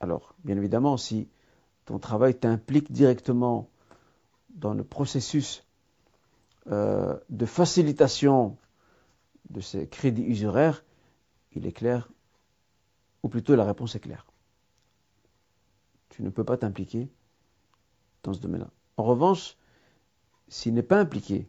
[0.00, 1.28] Alors, bien évidemment, si
[1.84, 3.68] ton travail t'implique directement
[4.50, 5.66] dans le processus
[6.68, 8.56] euh, de facilitation
[9.50, 10.84] de ces crédits usuraires,
[11.52, 12.10] il est clair,
[13.22, 14.26] ou plutôt la réponse est claire.
[16.10, 17.10] Tu ne peux pas t'impliquer
[18.22, 18.70] dans ce domaine-là.
[18.96, 19.56] En revanche,
[20.48, 21.48] s'il n'est pas impliqué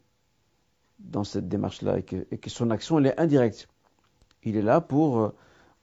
[1.00, 3.68] dans cette démarche-là et que, son action elle est indirecte,
[4.44, 5.36] il est là pour, euh,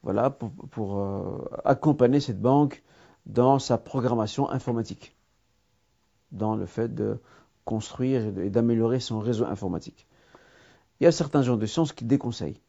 [0.03, 2.83] voilà, pour, euh, accompagner cette banque
[3.27, 5.17] dans sa programmation informatique,
[6.33, 7.21] dans le fait de
[7.65, 10.09] construire et d'améliorer son réseau informatique.
[11.01, 12.61] Il y a certains gens de science qui déconseillent,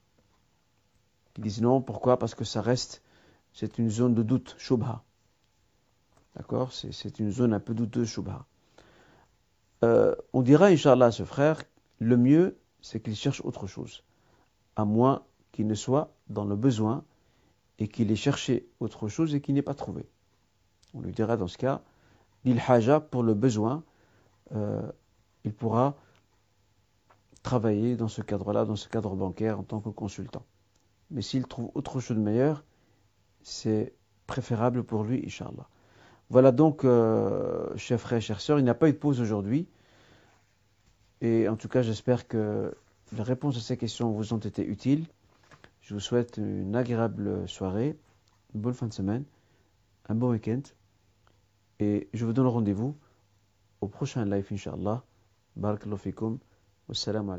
[1.33, 2.17] qui disent non, pourquoi?
[2.17, 3.01] Parce que ça reste,
[3.53, 5.03] c'est une zone de doute, shubha.
[6.35, 6.73] D'accord?
[6.73, 8.45] C'est une zone un peu douteuse, shubha.
[9.83, 11.63] Euh, on dira, Inch'Allah, à ce frère,
[12.03, 14.03] le mieux, c'est qu'il cherche autre chose,
[14.75, 17.03] à moins qu'il ne soit dans le besoin
[17.79, 20.07] et qu'il ait cherché autre chose et qu'il n'ait pas trouvé.
[20.93, 21.81] On lui dira dans ce cas,
[22.45, 23.83] l'il haja pour le besoin,
[24.55, 24.81] euh,
[25.43, 25.95] il pourra
[27.41, 30.45] travailler dans ce cadre-là, dans ce cadre bancaire en tant que consultant.
[31.11, 32.63] Mais s'il trouve autre chose de meilleur,
[33.41, 33.93] c'est
[34.27, 35.67] préférable pour lui, Inch'Allah.
[36.29, 39.19] Voilà donc, euh, chers frères et chères sœurs, il n'y a pas eu de pause
[39.21, 39.67] aujourd'hui.
[41.23, 42.75] Et en tout cas, j'espère que
[43.13, 45.05] les réponses à ces questions vous ont été utiles.
[45.79, 47.97] Je vous souhaite une agréable soirée,
[48.53, 49.23] une bonne fin de semaine,
[50.09, 50.61] un bon week-end.
[51.79, 52.95] Et je vous donne rendez-vous
[53.79, 55.03] au prochain live, Inch'Allah.
[55.55, 56.39] Barakallahu fikum.
[56.89, 57.31] Wassalamu.